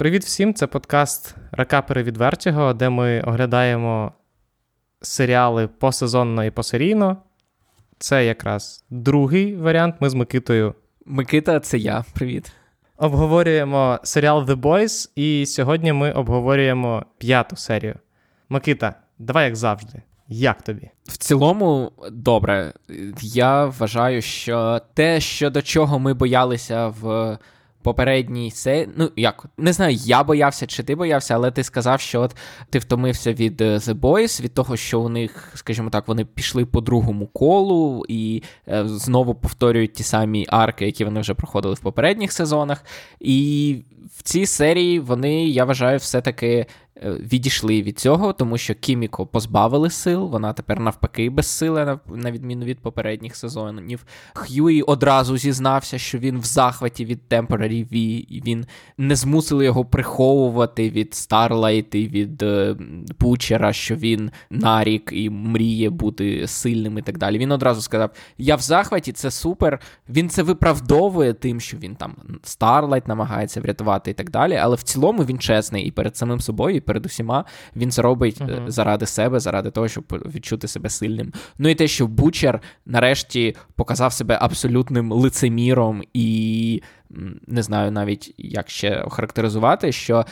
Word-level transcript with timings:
Привіт 0.00 0.24
всім! 0.24 0.54
Це 0.54 0.66
подкаст 0.66 1.34
Рекапери 1.52 2.02
від 2.02 2.16
Вертіго, 2.16 2.72
де 2.72 2.88
ми 2.88 3.20
оглядаємо 3.20 4.12
серіали 5.02 5.68
посезонно 5.68 6.44
і 6.44 6.50
посерійно. 6.50 7.16
Це 7.98 8.26
якраз 8.26 8.84
другий 8.90 9.56
варіант. 9.56 9.94
Ми 10.00 10.10
з 10.10 10.14
Микитою. 10.14 10.74
Микита, 11.06 11.60
це 11.60 11.78
я. 11.78 12.04
Привіт. 12.14 12.52
Обговорюємо 12.96 13.98
серіал 14.02 14.44
The 14.44 14.56
Boys, 14.60 15.10
і 15.16 15.46
сьогодні 15.46 15.92
ми 15.92 16.12
обговорюємо 16.12 17.04
п'яту 17.18 17.56
серію. 17.56 17.94
Микита, 18.48 18.94
давай 19.18 19.44
як 19.44 19.56
завжди. 19.56 20.02
Як 20.28 20.62
тобі? 20.62 20.90
В 21.04 21.16
цілому, 21.16 21.92
добре. 22.10 22.72
Я 23.20 23.64
вважаю, 23.64 24.22
що 24.22 24.80
те, 24.94 25.20
що 25.20 25.50
до 25.50 25.62
чого 25.62 25.98
ми 25.98 26.14
боялися 26.14 26.86
в 26.86 27.38
попередній 27.82 28.50
се... 28.50 28.88
ну 28.96 29.10
як, 29.16 29.46
не 29.58 29.72
знаю, 29.72 29.94
я 29.94 30.24
боявся 30.24 30.66
чи 30.66 30.82
ти 30.82 30.94
боявся, 30.94 31.34
але 31.34 31.50
ти 31.50 31.64
сказав, 31.64 32.00
що 32.00 32.20
от 32.20 32.36
ти 32.70 32.78
втомився 32.78 33.32
від 33.32 33.60
е, 33.60 33.76
The 33.76 33.94
Boys, 33.94 34.42
від 34.42 34.54
того, 34.54 34.76
що 34.76 35.00
у 35.00 35.08
них, 35.08 35.52
скажімо 35.54 35.90
так, 35.90 36.08
вони 36.08 36.24
пішли 36.24 36.66
по 36.66 36.80
другому 36.80 37.26
колу 37.26 38.04
і 38.08 38.42
е, 38.68 38.88
знову 38.88 39.34
повторюють 39.34 39.92
ті 39.92 40.02
самі 40.02 40.46
арки, 40.48 40.86
які 40.86 41.04
вони 41.04 41.20
вже 41.20 41.34
проходили 41.34 41.74
в 41.74 41.80
попередніх 41.80 42.32
сезонах. 42.32 42.84
І 43.20 43.76
в 44.16 44.22
цій 44.22 44.46
серії 44.46 45.00
вони, 45.00 45.48
я 45.48 45.64
вважаю, 45.64 45.98
все-таки 45.98 46.66
відійшли 47.02 47.82
від 47.82 47.98
цього, 47.98 48.32
тому 48.32 48.58
що 48.58 48.74
Кіміко 48.74 49.26
позбавили 49.26 49.90
сил, 49.90 50.28
вона 50.28 50.52
тепер 50.52 50.80
навпаки 50.80 51.30
безсила, 51.30 52.00
на 52.06 52.30
відміну 52.32 52.64
від 52.64 52.78
попередніх 52.78 53.36
сезонів. 53.36 54.04
Х'юї 54.34 54.82
одразу 54.82 55.36
зізнався, 55.36 55.98
що 55.98 56.18
він 56.18 56.38
в 56.38 56.44
захваті 56.44 57.04
від 57.04 57.20
Temporary 57.30 57.92
V, 57.92 57.96
і 58.28 58.42
він 58.46 58.66
не 58.98 59.16
змусили 59.16 59.64
його 59.64 59.84
приховувати 59.84 60.90
від 60.90 61.10
Starlight 61.10 61.96
і 61.96 62.08
від 62.08 62.42
е, 62.42 62.76
Бучера, 63.20 63.72
що 63.72 63.96
він 63.96 64.30
нарік 64.50 65.10
і 65.12 65.30
мріє 65.30 65.90
бути 65.90 66.46
сильним 66.46 66.98
і 66.98 67.02
так 67.02 67.18
далі. 67.18 67.38
Він 67.38 67.52
одразу 67.52 67.80
сказав: 67.80 68.10
Я 68.38 68.56
в 68.56 68.60
захваті, 68.60 69.12
це 69.12 69.30
супер. 69.30 69.80
Він 70.08 70.28
це 70.28 70.42
виправдовує 70.42 71.32
тим, 71.32 71.60
що 71.60 71.76
він 71.76 71.96
там 71.96 72.16
Starlight 72.44 73.08
намагається 73.08 73.60
врятувати 73.60 74.10
і 74.10 74.14
так 74.14 74.30
далі. 74.30 74.54
Але 74.54 74.76
в 74.76 74.82
цілому 74.82 75.24
він 75.24 75.38
чесний 75.38 75.84
і 75.84 75.90
перед 75.90 76.16
самим 76.16 76.40
собою. 76.40 76.79
І 76.80 76.86
перед 76.86 77.06
усіма. 77.06 77.44
Він 77.76 77.90
це 77.90 78.02
робить 78.02 78.40
uh-huh. 78.40 78.70
заради 78.70 79.06
себе, 79.06 79.40
заради 79.40 79.70
того, 79.70 79.88
щоб 79.88 80.04
відчути 80.34 80.68
себе 80.68 80.88
сильним. 80.88 81.32
Ну 81.58 81.68
і 81.68 81.74
те, 81.74 81.88
що 81.88 82.06
Бучер 82.06 82.60
нарешті 82.86 83.56
показав 83.74 84.12
себе 84.12 84.38
абсолютним 84.40 85.12
лицеміром 85.12 86.02
і. 86.14 86.82
Не 87.46 87.62
знаю 87.62 87.92
навіть, 87.92 88.34
як 88.38 88.70
ще 88.70 89.00
охарактеризувати, 89.02 89.92
що 89.92 90.24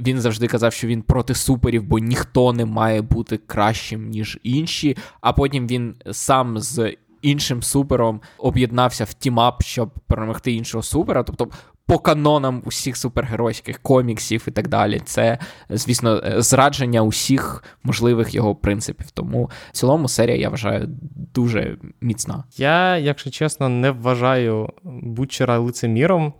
він 0.00 0.20
завжди 0.20 0.46
казав, 0.46 0.72
що 0.72 0.86
він 0.86 1.02
проти 1.02 1.34
суперів, 1.34 1.82
бо 1.82 1.98
ніхто 1.98 2.52
не 2.52 2.64
має 2.64 3.02
бути 3.02 3.36
кращим, 3.36 4.08
ніж 4.08 4.38
інші. 4.42 4.96
А 5.20 5.32
потім 5.32 5.66
він 5.66 5.94
сам 6.12 6.58
з 6.58 6.96
іншим 7.22 7.62
супером 7.62 8.20
об'єднався 8.38 9.04
в 9.04 9.14
тімап, 9.14 9.62
щоб 9.62 9.90
перемогти 10.06 10.52
іншого 10.52 10.82
супера. 10.82 11.22
Тобто 11.22 11.48
по 11.92 11.98
канонам 11.98 12.62
усіх 12.64 12.96
супергеройських 12.96 13.78
коміксів 13.78 14.44
і 14.48 14.50
так 14.50 14.68
далі. 14.68 15.00
Це, 15.04 15.38
звісно, 15.70 16.22
зрадження 16.42 17.02
усіх 17.02 17.64
можливих 17.82 18.34
його 18.34 18.54
принципів. 18.54 19.10
Тому 19.10 19.50
в 19.70 19.72
цілому 19.72 20.08
серія 20.08 20.36
я 20.36 20.48
вважаю 20.48 20.88
дуже 21.34 21.76
міцна. 22.00 22.44
Я, 22.56 22.98
якщо 22.98 23.30
чесно, 23.30 23.68
не 23.68 23.90
вважаю 23.90 24.70
Бучера 24.84 25.58
лицеміром. 25.58 26.32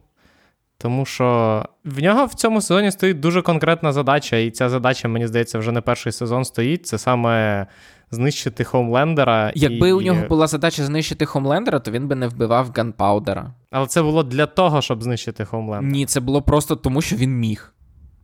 Тому 0.83 1.05
що 1.05 1.65
в 1.85 2.03
нього 2.03 2.27
в 2.27 2.35
цьому 2.35 2.61
сезоні 2.61 2.91
стоїть 2.91 3.21
дуже 3.21 3.43
конкретна 3.43 3.93
задача, 3.93 4.37
і 4.37 4.51
ця 4.51 4.69
задача, 4.69 5.09
мені 5.09 5.27
здається, 5.27 5.59
вже 5.59 5.73
не 5.73 5.81
перший 5.81 6.13
сезон 6.13 6.45
стоїть. 6.45 6.87
Це 6.87 6.99
саме 6.99 7.67
знищити 8.11 8.65
Хомлендера. 8.65 9.53
Якби 9.55 9.89
і... 9.89 9.93
у 9.93 10.01
нього 10.01 10.29
була 10.29 10.47
задача 10.47 10.85
знищити 10.85 11.27
Хомлендера, 11.27 11.79
то 11.79 11.91
він 11.91 12.09
би 12.09 12.15
не 12.15 12.29
вбивав 12.29 12.71
Ганпаудера. 12.77 13.55
Але 13.71 13.87
це 13.87 14.03
було 14.03 14.23
для 14.23 14.47
того, 14.47 14.83
щоб 14.83 15.03
знищити 15.03 15.45
Хомлендера. 15.45 15.93
Ні, 15.93 16.07
це 16.07 16.21
було 16.21 16.43
просто 16.43 16.77
тому, 16.77 17.03
що 17.03 17.17
він 17.17 17.39
міг. 17.39 17.73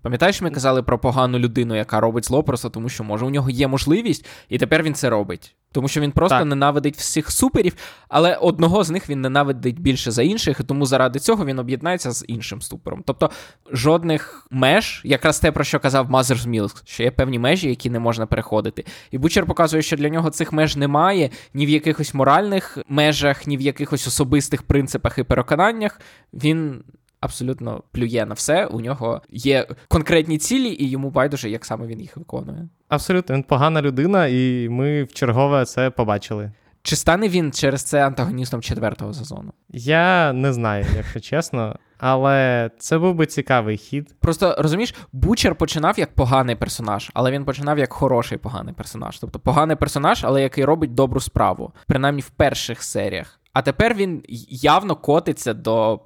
Пам'ятаєш, 0.09 0.43
ми 0.43 0.51
казали 0.51 0.83
про 0.83 0.99
погану 0.99 1.39
людину, 1.39 1.77
яка 1.77 2.01
робить 2.01 2.25
зло, 2.25 2.43
просто 2.43 2.71
тому 2.71 2.89
що 2.89 3.05
може 3.05 3.27
у 3.27 3.31
нього 3.31 3.51
є 3.51 3.69
можливість, 3.69 4.27
і 4.49 4.59
тепер 4.59 4.83
він 4.83 4.95
це 4.95 5.11
робить. 5.11 5.55
Тому 5.73 5.89
що 5.89 6.01
він 6.01 6.13
просто 6.13 6.39
так. 6.39 6.47
ненавидить 6.47 6.97
всіх 6.97 7.31
суперів, 7.31 7.75
але 8.09 8.37
одного 8.37 8.85
з 8.85 8.91
них 8.91 9.11
він 9.11 9.21
ненавидить 9.21 9.81
більше 9.81 10.11
за 10.11 10.23
інших, 10.23 10.61
і 10.61 10.63
тому 10.63 10.87
заради 10.87 11.19
цього 11.19 11.47
він 11.47 11.59
об'єднається 11.59 12.11
з 12.11 12.25
іншим 12.29 12.63
супером. 12.63 13.03
Тобто 13.07 13.31
жодних 13.73 14.47
меж, 14.51 15.01
якраз 15.05 15.41
те, 15.41 15.53
про 15.53 15.65
що 15.65 15.81
казав 15.81 16.11
Mother's 16.11 16.49
Milk, 16.49 16.83
що 16.85 17.03
є 17.03 17.11
певні 17.11 17.39
межі, 17.39 17.69
які 17.69 17.91
не 17.91 17.99
можна 17.99 18.27
переходити. 18.27 18.85
І 19.11 19.19
Бучер 19.19 19.47
показує, 19.47 19.83
що 19.83 19.97
для 19.97 20.09
нього 20.09 20.31
цих 20.31 20.53
меж 20.53 20.77
немає 20.77 21.31
ні 21.55 21.67
в 21.67 21.69
якихось 21.69 22.15
моральних 22.15 22.79
межах, 22.89 23.47
ні 23.47 23.57
в 23.57 23.61
якихось 23.61 24.07
особистих 24.07 24.63
принципах 24.63 25.19
і 25.19 25.23
переконаннях. 25.23 26.01
Він 26.33 26.83
абсолютно 27.21 27.83
плює 27.93 28.25
на 28.29 28.35
все. 28.35 28.67
У 28.67 28.81
нього 28.81 29.23
є 29.31 29.67
конкретні 29.89 30.39
цілі, 30.39 30.77
і 30.79 30.91
йому 30.91 31.11
байдуже, 31.11 31.51
як 31.51 31.65
саме 31.65 31.87
він 31.87 32.01
їх 32.01 32.17
виконує. 32.17 32.69
Абсолютно, 32.89 33.35
він 33.35 33.43
погана 33.43 33.83
людина, 33.83 34.27
і 34.27 34.69
ми 34.69 35.05
в 35.05 35.13
чергове 35.13 35.65
це 35.65 35.91
побачили. 35.91 36.53
Чи 36.83 36.97
стане 36.97 37.29
він 37.29 37.53
через 37.53 37.83
це 37.83 38.07
антагоністом 38.07 38.63
четвертого 38.63 39.15
сезону? 39.15 39.53
Я 39.69 40.33
не 40.33 40.53
знаю, 40.53 40.87
якщо 40.97 41.21
чесно. 41.21 41.77
Але 41.99 42.71
це 42.79 42.99
був 42.99 43.15
би 43.15 43.27
цікавий 43.27 43.77
хід. 43.77 44.15
Просто 44.21 44.57
розумієш, 44.59 44.95
Бучер 45.13 45.55
починав 45.55 45.99
як 45.99 46.15
поганий 46.15 46.57
персонаж, 46.57 47.11
але 47.15 47.31
він 47.31 47.45
починав 47.45 47.79
як 47.79 47.93
хороший 47.93 48.39
поганий 48.39 48.75
персонаж. 48.75 49.19
Тобто 49.19 49.39
поганий 49.39 49.77
персонаж, 49.77 50.25
але 50.25 50.43
який 50.43 50.65
робить 50.65 50.95
добру 50.95 51.21
справу, 51.21 51.73
принаймні 51.87 52.21
в 52.21 52.31
перших 52.31 52.83
серіях. 52.83 53.41
А 53.59 53.63
тепер 53.63 53.95
він 53.95 54.23
явно 54.49 54.97
котиться 54.97 55.55
до 55.55 56.01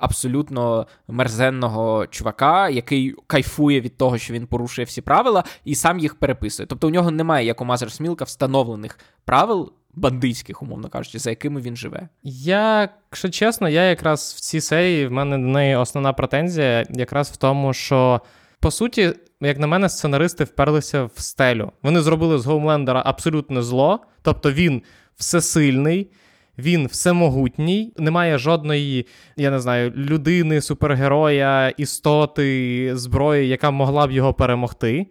абсолютно 0.00 0.86
мерзенного 1.08 2.06
чувака, 2.06 2.68
який 2.68 3.14
кайфує 3.26 3.80
від 3.80 3.96
того, 3.96 4.18
що 4.18 4.34
він 4.34 4.46
порушує 4.46 4.84
всі 4.84 5.00
правила, 5.00 5.44
і 5.64 5.74
сам 5.74 5.98
їх 5.98 6.14
переписує. 6.14 6.66
Тобто 6.66 6.86
у 6.86 6.90
нього 6.90 7.10
немає, 7.10 7.46
як 7.46 7.60
у 7.60 7.64
Мазер 7.64 7.92
Смілка, 7.92 8.24
встановлених 8.24 8.98
правил. 9.24 9.72
Бандитських, 9.94 10.62
умовно 10.62 10.88
кажучи, 10.88 11.18
за 11.18 11.30
якими 11.30 11.60
він 11.60 11.76
живе. 11.76 12.08
Якщо 12.22 13.28
чесно, 13.28 13.68
я 13.68 13.82
якраз 13.82 14.34
в 14.36 14.40
цій 14.40 14.60
серії 14.60 15.06
в 15.06 15.12
мене 15.12 15.38
до 15.38 15.44
неї 15.44 15.76
основна 15.76 16.12
претензія, 16.12 16.86
якраз 16.90 17.30
в 17.30 17.36
тому, 17.36 17.72
що 17.72 18.20
по 18.60 18.70
суті, 18.70 19.12
як 19.40 19.58
на 19.58 19.66
мене, 19.66 19.88
сценаристи 19.88 20.44
вперлися 20.44 21.04
в 21.04 21.20
стелю. 21.20 21.72
Вони 21.82 22.00
зробили 22.00 22.38
з 22.38 22.46
Гоумлендера 22.46 23.02
абсолютне 23.06 23.62
зло, 23.62 24.00
тобто 24.22 24.52
він 24.52 24.82
всесильний, 25.16 26.10
він 26.58 26.86
всемогутній, 26.86 27.92
немає 27.96 28.38
жодної, 28.38 29.06
я 29.36 29.50
не 29.50 29.60
знаю, 29.60 29.92
людини, 29.96 30.60
супергероя, 30.60 31.68
істоти, 31.68 32.90
зброї, 32.96 33.48
яка 33.48 33.70
могла 33.70 34.06
б 34.06 34.12
його 34.12 34.34
перемогти. 34.34 35.06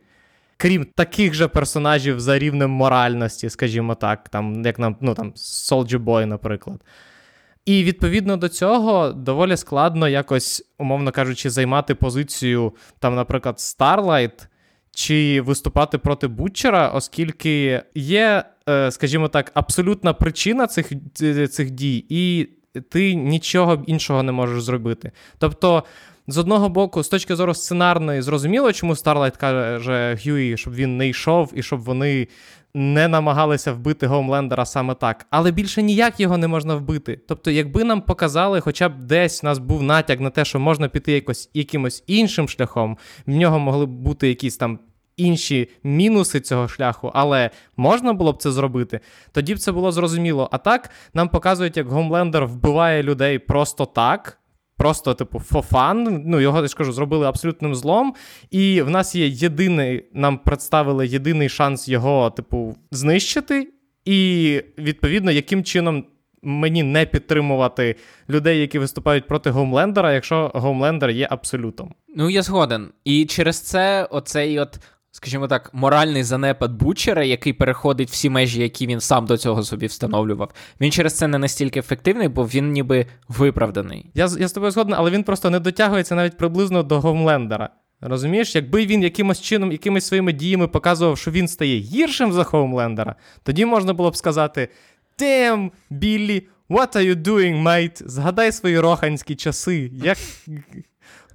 Крім 0.58 0.86
таких 0.96 1.34
же 1.34 1.48
персонажів 1.48 2.20
за 2.20 2.40
рівнем 2.40 2.72
моральності, 2.72 3.50
скажімо 3.50 3.96
так, 3.96 4.30
там, 4.30 4.66
як 4.66 4.80
нам, 4.80 4.96
ну 5.02 5.14
там, 5.14 5.32
Soldier 5.32 6.00
Boy, 6.04 6.26
наприклад. 6.26 6.82
І 7.66 7.84
відповідно 7.84 8.38
до 8.38 8.50
цього 8.50 9.10
доволі 9.10 9.58
складно 9.58 10.08
якось, 10.08 10.64
умовно 10.78 11.12
кажучи, 11.12 11.50
займати 11.50 11.96
позицію, 11.96 12.74
там, 13.00 13.16
наприклад, 13.16 13.56
Starlight, 13.56 14.48
чи 14.96 15.42
виступати 15.42 15.98
проти 15.98 16.28
Бутчера, 16.28 16.90
оскільки 16.90 17.82
є, 17.96 18.44
е, 18.70 18.92
скажімо 18.92 19.28
так, 19.28 19.52
абсолютна 19.54 20.14
причина 20.14 20.68
цих, 20.68 20.92
цих 21.52 21.72
дій, 21.72 22.06
і 22.10 22.50
ти 22.90 23.16
нічого 23.16 23.84
іншого 23.88 24.24
не 24.24 24.32
можеш 24.32 24.64
зробити. 24.64 25.12
Тобто. 25.38 25.84
З 26.28 26.38
одного 26.38 26.70
боку, 26.70 27.04
з 27.04 27.10
точки 27.10 27.36
зору 27.36 27.54
сценарної, 27.54 28.22
зрозуміло, 28.22 28.74
чому 28.74 28.96
Старлайт 28.96 29.38
каже 29.38 30.18
Г'юї, 30.26 30.58
щоб 30.58 30.74
він 30.74 30.98
не 30.98 31.08
йшов 31.10 31.52
і 31.56 31.64
щоб 31.64 31.82
вони 31.82 32.28
не 32.76 33.08
намагалися 33.08 33.74
вбити 33.74 34.08
Гоумлендера 34.08 34.66
саме 34.66 34.94
так, 34.94 35.26
але 35.30 35.52
більше 35.52 35.84
ніяк 35.84 36.20
його 36.20 36.38
не 36.38 36.48
можна 36.48 36.76
вбити. 36.76 37.20
Тобто, 37.28 37.52
якби 37.52 37.84
нам 37.84 38.02
показали, 38.02 38.60
хоча 38.60 38.90
б 38.90 38.94
десь 39.00 39.44
у 39.44 39.48
нас 39.48 39.60
був 39.60 39.84
натяк 39.84 40.20
на 40.20 40.30
те, 40.30 40.46
що 40.46 40.60
можна 40.60 40.88
піти 40.88 41.12
якось, 41.12 41.50
якимось 41.54 42.04
іншим 42.08 42.50
шляхом, 42.50 42.98
в 43.28 43.32
нього 43.32 43.60
могли 43.60 43.86
б 43.86 43.90
бути 43.90 44.28
якісь 44.28 44.58
там. 44.58 44.80
Інші 45.18 45.70
мінуси 45.84 46.42
цього 46.42 46.68
шляху, 46.68 47.12
але 47.14 47.50
можна 47.78 48.14
було 48.14 48.34
б 48.34 48.42
це 48.42 48.52
зробити, 48.52 49.00
тоді 49.32 49.56
б 49.56 49.60
це 49.60 49.72
було 49.72 49.92
зрозуміло. 49.92 50.50
А 50.52 50.58
так 50.58 50.90
нам 51.14 51.30
показують, 51.30 51.78
як 51.78 51.88
Гомлендер 51.88 52.46
вбиває 52.46 53.04
людей 53.04 53.40
просто 53.40 53.86
так, 53.86 54.40
Просто, 54.78 55.14
типу, 55.14 55.40
фофан. 55.40 56.24
Ну, 56.26 56.40
його 56.40 56.62
я 56.62 56.68
ж 56.68 56.76
кажу, 56.76 56.92
зробили 56.92 57.28
абсолютним 57.28 57.76
злом. 57.76 58.14
І 58.52 58.82
в 58.82 58.90
нас 58.90 59.16
є 59.16 59.28
єдиний, 59.28 60.06
нам 60.14 60.38
представили 60.38 61.08
єдиний 61.08 61.50
шанс 61.50 61.88
його, 61.88 62.30
типу, 62.30 62.76
знищити. 62.92 63.72
І 64.06 64.62
відповідно, 64.78 65.32
яким 65.32 65.64
чином 65.64 66.06
мені 66.46 66.84
не 66.84 67.06
підтримувати 67.06 67.96
людей, 68.30 68.60
які 68.62 68.80
виступають 68.80 69.28
проти 69.28 69.50
Гоумлендера, 69.50 70.14
якщо 70.14 70.52
Гоумлендер 70.54 71.10
є 71.10 71.28
абсолютом. 71.32 71.94
Ну 72.16 72.30
я 72.30 72.42
згоден. 72.42 72.90
І 73.04 73.26
через 73.26 73.62
це 73.62 74.04
оцей 74.04 74.60
от 74.60 74.80
скажімо 75.16 75.48
так, 75.48 75.70
моральний 75.74 76.24
занепад 76.24 76.72
Бучера, 76.72 77.24
який 77.24 77.54
переходить 77.54 78.10
всі 78.10 78.30
межі, 78.30 78.62
які 78.62 78.88
він 78.88 79.00
сам 79.00 79.26
до 79.26 79.38
цього 79.38 79.64
собі 79.64 79.86
встановлював. 79.86 80.52
Він 80.82 80.92
через 80.92 81.18
це 81.18 81.28
не 81.28 81.38
настільки 81.38 81.80
ефективний, 81.80 82.28
бо 82.28 82.46
він 82.46 82.72
ніби 82.72 83.06
виправданий. 83.28 84.06
Я 84.14 84.30
я 84.40 84.48
з 84.48 84.52
тобою 84.52 84.72
згоден, 84.72 84.94
але 84.98 85.12
він 85.12 85.24
просто 85.24 85.50
не 85.50 85.60
дотягується 85.60 86.16
навіть 86.16 86.38
приблизно 86.38 86.84
до 86.84 87.00
Гоумлендера. 87.00 87.70
Розумієш, 88.02 88.56
якби 88.56 88.86
він 88.86 89.04
якимось 89.04 89.42
чином, 89.42 89.72
якимись 89.72 90.06
своїми 90.06 90.34
діями 90.34 90.68
показував, 90.68 91.18
що 91.18 91.32
він 91.32 91.48
стає 91.48 91.80
гіршим 91.80 92.34
за 92.34 92.44
Хоумлендера, 92.44 93.16
тоді 93.44 93.66
можна 93.66 93.94
було 93.94 94.12
б 94.12 94.16
сказати: 94.16 94.70
Damn, 95.20 95.72
Біллі, 95.90 96.48
what 96.70 96.96
are 96.96 97.16
you 97.16 97.24
doing, 97.24 97.64
mate? 97.64 98.02
Згадай 98.06 98.52
свої 98.52 98.80
роханські 98.80 99.36
часи. 99.36 99.92
Як 99.94 100.18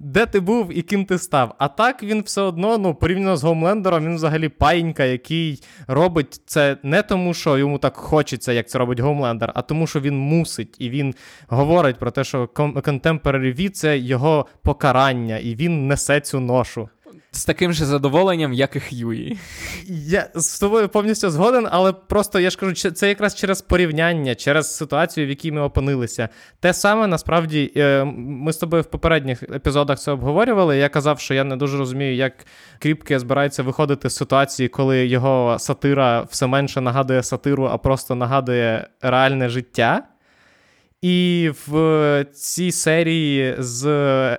де 0.03 0.25
ти 0.25 0.39
був 0.39 0.77
і 0.77 0.81
ким 0.81 1.05
ти 1.05 1.17
став. 1.17 1.55
А 1.57 1.67
так 1.67 2.03
він 2.03 2.21
все 2.21 2.41
одно, 2.41 2.77
ну, 2.77 2.95
порівняно 2.95 3.37
з 3.37 3.43
Гомлендером, 3.43 4.05
він 4.05 4.15
взагалі 4.15 4.49
паїнька, 4.49 5.03
який 5.03 5.63
робить 5.87 6.41
це 6.45 6.77
не 6.83 7.01
тому, 7.01 7.33
що 7.33 7.57
йому 7.57 7.77
так 7.77 7.95
хочеться, 7.95 8.51
як 8.53 8.69
це 8.69 8.79
робить 8.79 8.99
Гомлендер, 8.99 9.51
а 9.55 9.61
тому, 9.61 9.87
що 9.87 9.99
він 9.99 10.17
мусить, 10.17 10.75
і 10.79 10.89
він 10.89 11.15
говорить 11.47 11.97
про 11.97 12.11
те, 12.11 12.23
що 12.23 12.45
Contemporary 12.55 13.69
це 13.69 13.97
його 13.97 14.45
покарання, 14.61 15.37
і 15.37 15.55
він 15.55 15.87
несе 15.87 16.21
цю 16.21 16.39
ношу 16.39 16.89
з 17.33 17.45
таким 17.45 17.73
же 17.73 17.85
задоволенням, 17.85 18.53
як 18.53 18.75
і 18.75 18.79
Х'юї. 18.79 19.37
Я 19.87 20.29
з 20.35 20.59
тобою 20.59 20.89
повністю 20.89 21.29
згоден, 21.29 21.67
але 21.71 21.93
просто 21.93 22.39
я 22.39 22.49
ж 22.49 22.57
кажу, 22.57 22.73
це 22.73 23.07
якраз 23.07 23.35
через 23.35 23.61
порівняння, 23.61 24.35
через 24.35 24.75
ситуацію, 24.75 25.27
в 25.27 25.29
якій 25.29 25.51
ми 25.51 25.61
опинилися. 25.61 26.29
Те 26.59 26.73
саме 26.73 27.07
насправді 27.07 27.71
е, 27.77 28.03
ми 28.15 28.53
з 28.53 28.57
тобою 28.57 28.83
в 28.83 28.85
попередніх 28.85 29.43
епізодах 29.43 29.99
це 29.99 30.11
обговорювали. 30.11 30.77
Я 30.77 30.89
казав, 30.89 31.19
що 31.19 31.33
я 31.33 31.43
не 31.43 31.55
дуже 31.55 31.77
розумію, 31.77 32.15
як 32.15 32.33
Кріпке 32.79 33.19
збирається 33.19 33.63
виходити 33.63 34.09
з 34.09 34.15
ситуації, 34.15 34.69
коли 34.69 35.07
його 35.07 35.57
сатира 35.59 36.21
все 36.21 36.47
менше 36.47 36.81
нагадує 36.81 37.23
сатиру, 37.23 37.65
а 37.65 37.77
просто 37.77 38.15
нагадує 38.15 38.87
реальне 39.01 39.49
життя. 39.49 40.03
І 41.01 41.51
в 41.67 42.25
цій 42.33 42.71
серії 42.71 43.55
з 43.59 43.87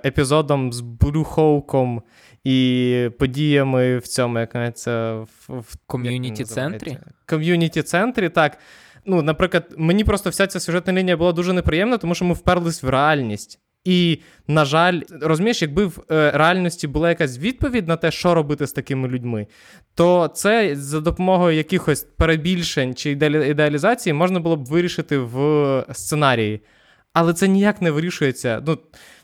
епізодом 0.05 0.73
з 0.73 0.79
Блюхоуком 0.79 2.01
і 2.43 3.09
подіями 3.19 3.97
в 3.97 4.07
цьому, 4.07 4.39
як 4.39 4.77
це 4.77 5.13
в 5.47 5.75
ком'юніті 5.87 6.43
центрі. 6.43 6.97
Ком'юніті 7.25 7.81
центрі, 7.81 8.29
так. 8.29 8.57
Ну, 9.05 9.21
наприклад, 9.21 9.73
мені 9.77 10.03
просто 10.03 10.29
вся 10.29 10.47
ця 10.47 10.59
сюжетна 10.59 10.93
лінія 10.93 11.17
була 11.17 11.31
дуже 11.31 11.53
неприємна, 11.53 11.97
тому 11.97 12.15
що 12.15 12.25
ми 12.25 12.33
вперлись 12.33 12.83
в 12.83 12.89
реальність. 12.89 13.59
І, 13.83 14.19
на 14.47 14.65
жаль, 14.65 15.01
розумієш, 15.21 15.61
якби 15.61 15.85
в 15.85 16.03
е, 16.11 16.31
реальності 16.31 16.87
була 16.87 17.09
якась 17.09 17.39
відповідь 17.39 17.87
на 17.87 17.95
те, 17.95 18.11
що 18.11 18.33
робити 18.33 18.67
з 18.67 18.71
такими 18.71 19.07
людьми, 19.07 19.47
то 19.95 20.27
це 20.27 20.75
за 20.75 20.99
допомогою 20.99 21.57
якихось 21.57 22.03
перебільшень 22.03 22.95
чи 22.95 23.11
ідеалізації 23.11 24.13
можна 24.13 24.39
було 24.39 24.55
б 24.55 24.65
вирішити 24.65 25.17
в 25.17 25.85
сценарії. 25.91 26.61
Але 27.13 27.33
це 27.33 27.47
ніяк 27.47 27.81
не 27.81 27.91
вирішується. 27.91 28.63
Ну, 28.67 28.77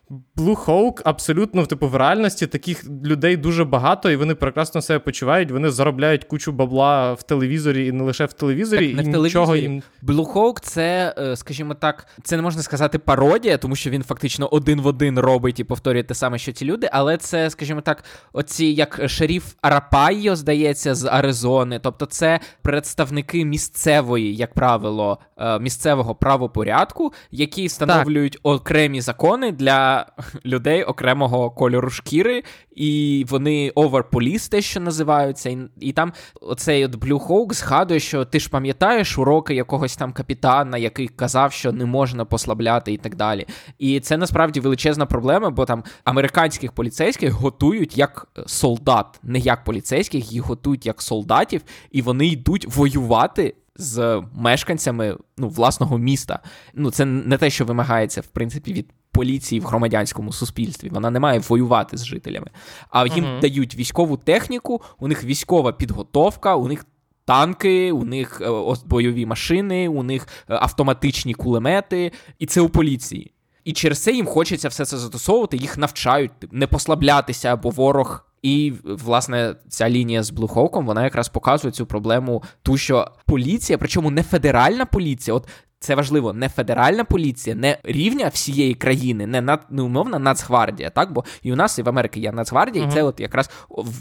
Blue 0.10 0.66
Hawk 0.66 1.02
абсолютно 1.06 1.66
типу, 1.66 1.88
в 1.88 1.96
реальності 1.96 2.48
таких 2.48 2.90
людей 3.06 3.38
дуже 3.38 3.66
багато, 3.66 4.12
і 4.12 4.16
вони 4.16 4.36
прекрасно 4.36 4.82
себе 4.82 5.00
почувають. 5.00 5.52
Вони 5.52 5.70
заробляють 5.70 6.24
кучу 6.24 6.52
бабла 6.52 7.14
в 7.14 7.24
телевізорі 7.24 7.88
і 7.88 7.92
не 7.92 8.04
лише 8.04 8.26
в 8.26 8.34
телевізорі. 8.34 8.96
Так, 8.96 9.06
і 9.06 9.10
в 9.10 9.24
нічого 9.24 9.56
їм... 9.56 9.84
Blue 10.04 10.34
Hawk 10.34 10.58
це, 10.62 11.16
е, 11.18 11.36
скажімо 11.36 11.74
так, 11.74 12.08
це 12.24 12.36
не 12.36 12.42
можна 12.42 12.62
сказати 12.62 13.00
пародія, 13.00 13.58
тому 13.58 13.76
що 13.76 13.90
він 13.90 14.04
фактично 14.04 14.48
один 14.48 14.82
в 14.82 14.88
один 14.88 15.20
робить 15.20 15.60
і 15.60 15.64
повторює 15.64 16.04
те 16.04 16.14
саме, 16.14 16.38
що 16.38 16.52
ті 16.52 16.66
люди. 16.66 16.90
Але 16.92 17.18
це, 17.18 17.50
скажімо 17.50 17.82
так, 17.82 18.04
оці 18.34 18.66
як 18.66 19.02
шериф 19.10 19.54
Арпайо, 19.62 20.36
здається, 20.36 20.96
з 20.96 21.06
Аризони. 21.06 21.80
Тобто, 21.84 22.06
це 22.06 22.40
представники 22.62 23.46
місцевої, 23.46 24.36
як 24.36 24.54
правило, 24.54 25.20
е, 25.38 25.60
місцевого 25.60 26.16
правопорядку, 26.16 27.14
які 27.32 27.68
встановлюють 27.68 28.34
так. 28.34 28.42
окремі 28.44 29.02
закони 29.02 29.52
для 29.52 29.99
людей 30.46 30.84
окремого 30.84 31.52
кольору 31.52 31.90
шкіри, 31.90 32.44
і 32.76 33.26
вони 33.30 33.72
overpolice, 33.76 34.50
те, 34.50 34.62
що 34.62 34.80
називаються. 34.80 35.50
І, 35.50 35.58
і 35.80 35.92
там 35.92 36.14
оцей 36.42 36.86
от 36.86 36.96
Blue 36.96 37.28
Hawk 37.28 37.54
згадує, 37.54 38.00
що 38.00 38.26
ти 38.26 38.40
ж 38.40 38.50
пам'ятаєш 38.50 39.18
уроки 39.18 39.56
якогось 39.56 39.96
там 39.96 40.14
капітана, 40.14 40.78
який 40.78 41.08
казав, 41.08 41.52
що 41.52 41.72
не 41.72 41.86
можна 41.86 42.26
послабляти 42.26 42.94
і 42.94 42.98
так 42.98 43.16
далі. 43.16 43.46
І 43.80 44.00
це 44.00 44.18
насправді 44.18 44.60
величезна 44.60 45.06
проблема, 45.06 45.50
бо 45.50 45.66
там 45.66 45.84
американських 46.04 46.72
поліцейських 46.72 47.32
готують 47.32 47.98
як 47.98 48.28
солдат, 48.46 49.20
не 49.24 49.40
як 49.40 49.64
поліцейських, 49.64 50.32
їх 50.32 50.44
готують 50.44 50.86
як 50.86 51.02
солдатів, 51.02 51.62
і 51.92 52.02
вони 52.02 52.28
йдуть 52.28 52.76
воювати. 52.76 53.56
З 53.82 54.24
мешканцями 54.36 55.18
ну, 55.38 55.50
власного 55.50 55.98
міста. 55.98 56.40
Ну, 56.74 56.92
це 56.92 57.06
не 57.06 57.38
те, 57.38 57.50
що 57.50 57.66
вимагається, 57.66 58.22
в 58.22 58.28
принципі, 58.28 58.74
від 58.74 58.94
поліції 59.12 59.62
в 59.62 59.66
громадянському 59.66 60.34
суспільстві. 60.34 60.90
Вона 60.90 61.10
не 61.10 61.20
має 61.20 61.40
воювати 61.40 61.98
з 61.98 62.06
жителями. 62.06 62.48
А 62.90 63.08
їм 63.08 63.26
uh-huh. 63.26 63.42
дають 63.42 63.76
військову 63.76 64.18
техніку, 64.18 64.82
у 65.00 65.08
них 65.08 65.24
військова 65.24 65.72
підготовка, 65.72 66.56
у 66.56 66.68
них. 66.68 66.86
Танки, 67.26 67.92
у 67.92 68.06
них 68.06 68.42
е, 68.42 68.76
бойові 68.86 69.26
машини, 69.26 69.90
у 69.90 70.04
них 70.04 70.28
е, 70.28 70.58
автоматичні 70.62 71.34
кулемети, 71.34 72.12
і 72.40 72.46
це 72.46 72.62
у 72.62 72.70
поліції. 72.70 73.34
І 73.64 73.74
через 73.74 74.00
це 74.04 74.12
їм 74.12 74.26
хочеться 74.26 74.68
все 74.68 74.86
це 74.86 74.98
застосовувати, 74.98 75.58
їх 75.58 75.78
навчають 75.78 76.32
не 76.52 76.68
послаблятися, 76.68 77.56
бо 77.56 77.70
ворог. 77.70 78.26
І, 78.42 78.74
власне, 78.84 79.56
ця 79.70 79.90
лінія 79.90 80.24
з 80.24 80.30
Блуховком, 80.30 80.86
вона 80.86 81.04
якраз 81.04 81.30
показує 81.30 81.72
цю 81.72 81.86
проблему, 81.86 82.44
ту, 82.64 82.78
що 82.78 83.12
поліція, 83.26 83.78
причому 83.78 84.12
не 84.12 84.24
федеральна 84.24 84.86
поліція, 84.86 85.36
от 85.36 85.48
це 85.80 85.96
важливо, 85.96 86.34
не 86.34 86.50
федеральна 86.50 87.04
поліція, 87.04 87.56
не 87.56 87.78
рівня 87.84 88.28
всієї 88.28 88.74
країни, 88.74 89.28
не 89.28 89.42
над, 89.42 89.62
не 89.70 89.82
умовна 89.82 90.20
Нацгвардія, 90.20 90.90
так? 90.90 91.14
Бо 91.14 91.24
і 91.44 91.54
у 91.54 91.56
нас, 91.56 91.80
і 91.80 91.82
в 91.82 91.90
Америці 91.90 92.20
є 92.20 92.32
Нацгвардія, 92.32 92.86
uh-huh. 92.86 92.90
і 92.90 92.94
це 92.94 93.04
от 93.04 93.20
якраз 93.20 93.50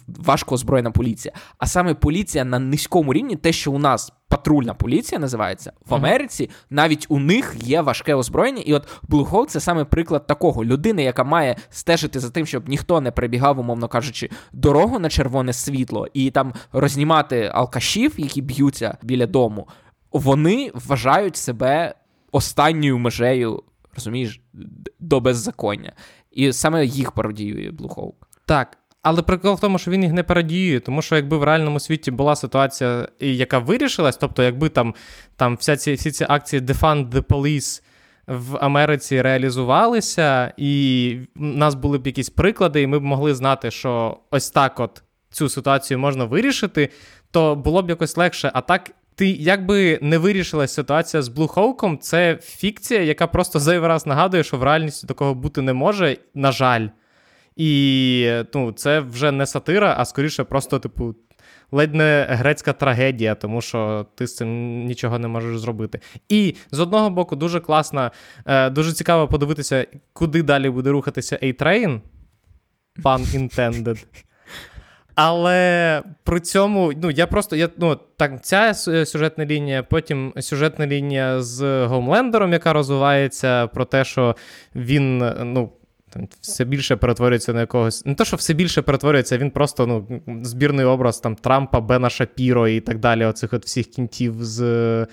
важко 0.06 0.54
озброєна 0.54 0.90
поліція. 0.90 1.34
А 1.58 1.66
саме 1.66 1.94
поліція 1.94 2.44
на 2.44 2.58
низькому 2.58 3.12
рівні, 3.12 3.36
те, 3.36 3.52
що 3.52 3.72
у 3.72 3.78
нас 3.78 4.12
патрульна 4.28 4.75
поліція 4.75 5.19
називається, 5.19 5.72
в 5.86 5.94
Америці 5.94 6.44
uh-huh. 6.44 6.66
навіть 6.70 7.06
у 7.08 7.19
них 7.19 7.56
є 7.62 7.80
важке 7.80 8.14
озброєння. 8.14 8.62
І 8.66 8.75
от 8.75 8.88
Blue 9.08 9.30
Hawk— 9.30 9.46
це 9.48 9.60
саме 9.60 9.84
приклад 9.84 10.26
такого 10.26 10.64
людини, 10.64 11.02
яка 11.02 11.25
має 11.25 11.56
стежити 11.70 12.20
за 12.20 12.30
тим, 12.30 12.46
щоб 12.46 12.69
ніхто 12.69 13.00
не 13.00 13.10
перебігав, 13.10 13.58
умовно 13.58 13.88
кажучи, 13.88 14.30
дорогу 14.52 14.98
на 14.98 15.08
червоне 15.08 15.52
світло, 15.52 16.06
і 16.14 16.30
там 16.30 16.52
рознімати 16.73 17.50
алкашів, 17.54 18.14
які 18.16 18.42
б'ються 18.42 18.97
біля 19.02 19.26
дому 19.26 19.68
вони 20.12 20.71
вважають 20.75 21.37
себе 21.37 21.95
останньою 22.33 22.99
межею, 22.99 23.62
розумієш, 23.95 24.41
до 25.00 25.21
беззаконня. 25.21 25.93
І 26.31 26.53
саме 26.53 26.87
їх 26.87 27.12
пародіює 27.12 27.71
Блуховк. 27.71 28.29
Так. 28.47 28.79
Але 29.03 29.23
прикол 29.23 29.55
в 29.55 29.61
тому, 29.61 29.79
що 29.79 29.91
він 29.91 30.03
їх 30.03 30.12
не 30.12 30.23
пародіює, 30.23 30.81
тому 30.81 31.03
що 31.03 31.17
якби 31.17 31.37
в 31.37 31.45
реальному 31.45 31.81
світі 31.81 32.11
була 32.11 32.37
ситуація, 32.37 33.09
яка 33.21 33.59
вирішилась, 33.59 34.17
тобто, 34.17 34.43
якби 34.43 34.69
там 34.69 34.95
там 35.37 35.57
вся 35.57 35.77
ці, 35.77 35.95
всі 35.95 36.11
ці 36.11 36.27
акції 36.29 36.62
Defund 36.62 37.11
the 37.11 37.23
Police 37.23 37.83
в 38.27 38.57
Америці 38.57 39.23
реалізувалися, 39.23 40.53
і 40.57 41.21
в 41.37 41.43
нас 41.43 41.75
були 41.75 41.99
б 41.99 42.07
якісь 42.07 42.31
приклади, 42.31 42.83
і 42.83 42.87
ми 42.87 42.99
б 42.99 43.03
могли 43.03 43.35
знати, 43.35 43.71
що 43.71 44.21
ось 44.31 44.50
так 44.50 44.81
от 44.81 45.03
цю 45.31 45.49
ситуацію 45.49 45.99
можна 45.99 46.25
вирішити, 46.25 46.88
то 47.31 47.55
було 47.55 47.83
б 47.83 47.88
якось 47.88 48.17
легше. 48.17 48.50
А 48.55 48.61
так 48.61 48.91
ти 49.18 49.28
якби 49.30 49.98
не 50.02 50.18
вирішилась 50.18 50.75
ситуація 50.75 51.22
з 51.22 51.28
Блухоуком, 51.28 51.98
це 51.98 52.38
фікція, 52.42 53.02
яка 53.02 53.26
просто 53.26 53.60
зайвий 53.60 53.88
раз 53.88 54.06
нагадує, 54.06 54.44
що 54.44 54.56
в 54.56 54.62
реальності 54.62 55.06
такого 55.06 55.34
бути 55.34 55.62
не 55.62 55.72
може, 55.72 56.16
на 56.34 56.52
жаль. 56.52 56.88
І 57.56 58.32
ну, 58.54 58.72
це 58.72 59.00
вже 59.00 59.32
не 59.32 59.46
сатира, 59.46 59.94
а 59.98 60.04
скоріше, 60.04 60.44
просто, 60.44 60.78
типу, 60.78 61.14
ледь 61.72 61.94
не 61.94 62.26
грецька 62.30 62.72
трагедія, 62.72 63.34
тому 63.34 63.60
що 63.60 64.06
ти 64.14 64.26
з 64.26 64.37
цим 64.37 64.84
нічого 64.84 65.18
не 65.18 65.28
можеш 65.28 65.58
зробити. 65.58 66.00
І 66.28 66.54
з 66.70 66.80
одного 66.80 67.10
боку, 67.10 67.37
дуже 67.37 67.60
класно, 67.60 68.12
е, 68.46 68.70
дуже 68.70 68.92
цікаво 68.92 69.28
подивитися, 69.28 69.87
куди 70.12 70.42
далі 70.42 70.70
буде 70.70 70.90
рухатися 70.90 71.38
A-Train, 71.42 72.00
pun 73.02 73.20
intended. 73.20 74.04
Але 75.20 76.02
при 76.25 76.40
цьому, 76.40 76.92
ну 77.02 77.10
я 77.10 77.26
просто 77.26 77.56
я 77.56 77.68
ну 77.78 77.98
так, 78.16 78.44
ця 78.44 78.75
сюжетна 78.75 79.46
лінія, 79.46 79.82
потім 79.82 80.32
сюжетна 80.40 80.87
лінія 80.87 81.42
з 81.42 81.87
Гомлендером, 81.87 82.52
яка 82.52 82.72
розвивається 82.72 83.66
про 83.66 83.84
те, 83.84 84.04
що 84.04 84.37
він 84.75 85.18
ну 85.42 85.72
там 86.10 86.28
все 86.40 86.64
більше 86.64 86.96
перетворюється 86.96 87.52
на 87.52 87.60
якогось. 87.60 88.06
Не 88.06 88.14
то, 88.14 88.25
що 88.25 88.37
все 88.37 88.54
більше 88.54 88.82
перетворюється, 88.82 89.38
він 89.38 89.50
просто 89.50 89.87
ну, 89.87 90.22
збірний 90.42 90.87
образ 90.87 91.20
там 91.20 91.34
Трампа, 91.34 91.80
Бена 91.80 92.10
Шапіро 92.10 92.68
і 92.68 92.80
так 92.80 92.98
далі. 92.98 93.25
Оцих 93.25 93.52
от 93.52 93.64
всіх 93.64 93.87
кінтів 93.87 94.34
з 94.44 95.06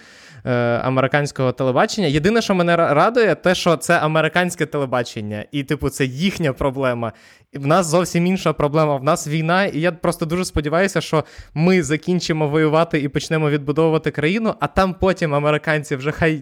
е, 0.45 0.51
американського 0.83 1.51
телебачення. 1.51 2.07
Єдине, 2.07 2.41
що 2.41 2.55
мене 2.55 2.75
радує, 2.75 3.35
те, 3.35 3.55
що 3.55 3.77
це 3.77 3.99
американське 3.99 4.65
телебачення, 4.65 5.45
і, 5.51 5.63
типу, 5.63 5.89
це 5.89 6.05
їхня 6.05 6.53
проблема. 6.53 7.13
І 7.51 7.57
в 7.57 7.67
нас 7.67 7.87
зовсім 7.87 8.25
інша 8.25 8.53
проблема. 8.53 8.95
В 8.95 9.03
нас 9.03 9.27
війна, 9.27 9.65
і 9.65 9.79
я 9.79 9.91
просто 9.91 10.25
дуже 10.25 10.45
сподіваюся, 10.45 11.01
що 11.01 11.23
ми 11.53 11.83
закінчимо 11.83 12.47
воювати 12.49 12.99
і 13.01 13.07
почнемо 13.07 13.49
відбудовувати 13.49 14.11
країну, 14.11 14.53
а 14.59 14.67
там 14.67 14.93
потім 14.93 15.35
американці 15.35 15.95
вже 15.95 16.11
хай. 16.11 16.41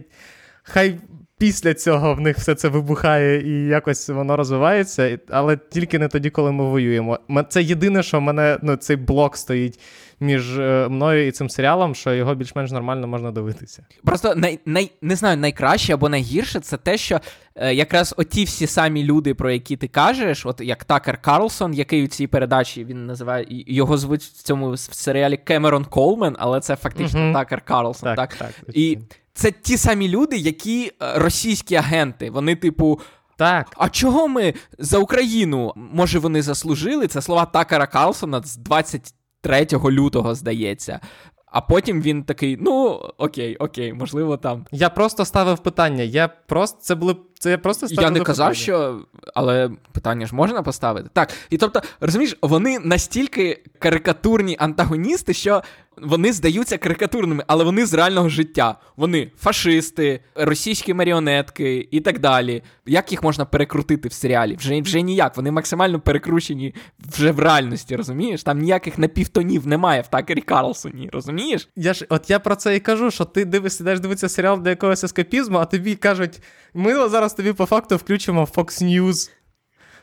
Хай 0.64 1.00
після 1.44 1.74
цього 1.74 2.14
в 2.14 2.20
них 2.20 2.38
все 2.38 2.56
це 2.56 2.68
вибухає 2.68 3.48
і 3.48 3.68
якось 3.68 4.10
воно 4.10 4.38
розвивається, 4.38 5.20
але 5.30 5.58
тільки 5.70 6.00
не 6.00 6.08
тоді, 6.08 6.30
коли 6.30 6.52
ми 6.52 6.64
воюємо. 6.64 7.20
Це 7.50 7.64
єдине, 7.64 8.04
що 8.04 8.18
в 8.20 8.22
мене 8.22 8.58
ну, 8.62 8.76
цей 8.76 8.96
блок 8.96 9.38
стоїть 9.38 9.80
між 10.20 10.60
е, 10.60 10.88
мною 10.90 11.28
і 11.28 11.32
цим 11.32 11.50
серіалом, 11.50 11.96
що 11.96 12.14
його 12.14 12.36
більш-менш 12.36 12.72
нормально 12.72 13.08
можна 13.08 13.32
дивитися. 13.32 13.86
Просто 14.04 14.36
най, 14.36 14.60
най, 14.66 14.92
не 15.02 15.16
знаю, 15.16 15.38
найкраще 15.38 15.94
або 15.94 16.10
найгірше 16.10 16.60
це 16.60 16.78
те, 16.78 16.98
що 16.98 17.20
е, 17.56 17.74
якраз 17.74 18.14
оті 18.18 18.44
всі 18.44 18.68
самі 18.68 19.04
люди, 19.04 19.34
про 19.34 19.52
які 19.52 19.78
ти 19.78 19.88
кажеш, 19.88 20.46
от 20.46 20.62
як 20.62 20.84
Такер 20.84 21.22
Карлсон, 21.22 21.74
який 21.74 22.04
у 22.04 22.08
цій 22.08 22.28
передачі 22.28 22.86
він 22.86 23.06
називає 23.06 23.46
його 23.50 23.98
звуть 23.98 24.22
в 24.22 24.44
цьому 24.44 24.78
серіалі 24.78 25.38
Кемерон 25.38 25.86
Колмен, 25.86 26.36
але 26.40 26.60
це 26.60 26.76
фактично 26.76 27.20
mm-hmm. 27.20 27.34
Такер 27.34 27.62
Карлсон. 27.62 28.16
Так, 28.16 28.36
так? 28.36 28.38
так 28.38 28.76
і 28.76 28.98
це 29.34 29.52
ті 29.52 29.78
самі 29.78 30.10
люди, 30.10 30.38
які 30.38 30.88
е, 30.88 30.92
російські 31.20 31.75
агенти. 31.75 32.30
Вони, 32.30 32.56
типу. 32.56 33.00
Так. 33.38 33.68
А 33.78 33.90
чого 33.90 34.28
ми 34.28 34.54
за 34.80 34.98
Україну? 34.98 35.74
Може, 35.75 36.20
вони 36.20 36.42
заслужили? 36.42 37.08
Це 37.08 37.22
слова 37.22 37.46
Такара 37.46 37.88
Карлсона 37.88 38.42
з 38.42 38.58
23 38.58 39.68
лютого, 39.86 40.36
здається. 40.36 41.00
А 41.46 41.62
потім 41.62 42.02
він 42.02 42.24
такий: 42.24 42.58
ну 42.62 42.90
окей, 43.18 43.56
окей, 43.56 43.94
можливо, 43.94 44.38
там. 44.38 44.66
Я 44.72 44.90
просто 44.90 45.25
ставив 45.25 45.60
питання. 45.60 46.04
Я 46.04 46.28
просто 46.28 46.80
це 46.82 46.96
були 46.96 47.16
це 47.44 47.50
я 47.50 47.58
просто 47.58 47.88
ставив 47.88 48.04
Я 48.04 48.20
не 48.20 48.26
казав, 48.26 48.56
що. 48.56 49.02
Але 49.36 49.70
питання 49.92 50.26
ж 50.26 50.36
можна 50.36 50.64
поставити. 50.64 51.10
Так. 51.14 51.34
І 51.50 51.58
тобто, 51.58 51.82
розумієш, 52.00 52.38
вони 52.42 52.80
настільки 52.80 53.64
карикатурні 53.80 54.56
антагоністи, 54.60 55.34
що 55.34 55.64
вони 55.98 56.34
здаються 56.34 56.78
карикатурними, 56.78 57.44
але 57.48 57.64
вони 57.64 57.86
з 57.86 57.94
реального 57.94 58.30
життя. 58.30 58.76
Вони 58.98 59.32
фашисти, 59.38 60.20
російські 60.36 60.94
маріонетки 60.94 61.88
і 61.92 62.02
так 62.02 62.20
далі. 62.20 62.64
Як 62.86 63.12
їх 63.12 63.24
можна 63.24 63.46
перекрутити 63.46 64.10
в 64.10 64.14
серіалі? 64.14 64.56
Вже 64.56 64.82
вже 64.82 65.02
ніяк. 65.02 65.38
Вони 65.38 65.52
максимально 65.52 66.00
перекручені 66.00 66.76
вже 67.00 67.32
в 67.32 67.40
реальності, 67.40 67.96
розумієш? 67.96 68.44
Там 68.44 68.60
ніяких 68.60 68.98
напівтонів 68.98 69.68
немає 69.68 70.02
в 70.02 70.08
Такері 70.08 70.42
Карлсоні, 70.42 71.10
розумієш? 71.14 71.70
Я 71.76 71.94
ж 71.94 72.06
от 72.10 72.30
я 72.30 72.40
про 72.40 72.56
це 72.56 72.76
і 72.76 72.80
кажу, 72.80 73.12
що 73.12 73.26
ти 73.26 73.46
дивишся, 73.46 73.84
дивитися 73.84 74.30
серіал 74.30 74.60
для 74.60 74.70
якогось 74.70 75.04
ескапізму, 75.04 75.58
а 75.58 75.66
тобі 75.66 75.96
кажуть, 75.96 76.42
ми 76.74 77.10
зараз 77.10 77.33
тобі 77.34 77.54
по 77.54 77.66
факту 77.66 77.96
включимо 77.96 78.48
Fox 78.56 78.84
News 78.84 79.30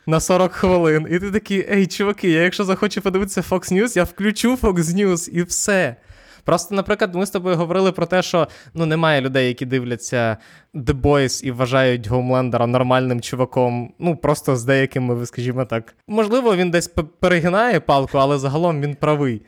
на 0.06 0.20
40 0.20 0.52
хвилин. 0.52 1.06
І 1.10 1.18
ти 1.18 1.30
такий, 1.30 1.66
ей, 1.72 1.86
чуваки, 1.86 2.30
я 2.30 2.42
якщо 2.42 2.64
захочу 2.64 3.00
подивитися 3.00 3.40
Fox 3.40 3.72
News, 3.72 3.96
я 3.96 4.04
включу 4.04 4.54
Fox 4.54 4.76
News 4.76 5.30
і 5.30 5.42
все. 5.42 5.96
Просто, 6.44 6.74
наприклад, 6.74 7.14
ми 7.14 7.26
з 7.26 7.30
тобою 7.30 7.56
говорили 7.56 7.92
про 7.92 8.06
те, 8.06 8.22
що 8.22 8.48
ну 8.74 8.86
немає 8.86 9.20
людей, 9.20 9.48
які 9.48 9.66
дивляться 9.66 10.36
The 10.74 11.00
Boys 11.00 11.44
і 11.44 11.50
вважають 11.50 12.06
Гоумлендера 12.06 12.66
нормальним 12.66 13.20
чуваком. 13.20 13.94
Ну 13.98 14.16
просто 14.16 14.56
з 14.56 14.64
деякими, 14.64 15.26
скажімо 15.26 15.64
так. 15.64 15.94
Можливо, 16.08 16.56
він 16.56 16.70
десь 16.70 16.88
перегинає 17.20 17.80
палку, 17.80 18.18
але 18.18 18.38
загалом 18.38 18.80
він 18.80 18.94
правий. 18.94 19.42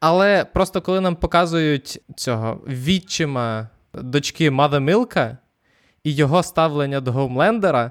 Але 0.00 0.44
просто 0.44 0.80
коли 0.80 1.00
нам 1.00 1.16
показують 1.16 2.00
цього 2.16 2.60
відчима 2.66 3.68
дочки 3.94 4.50
Мада 4.50 4.78
Мілка 4.78 5.38
і 6.04 6.14
його 6.14 6.42
ставлення 6.42 7.00
до 7.00 7.12
Гоумлендера, 7.12 7.90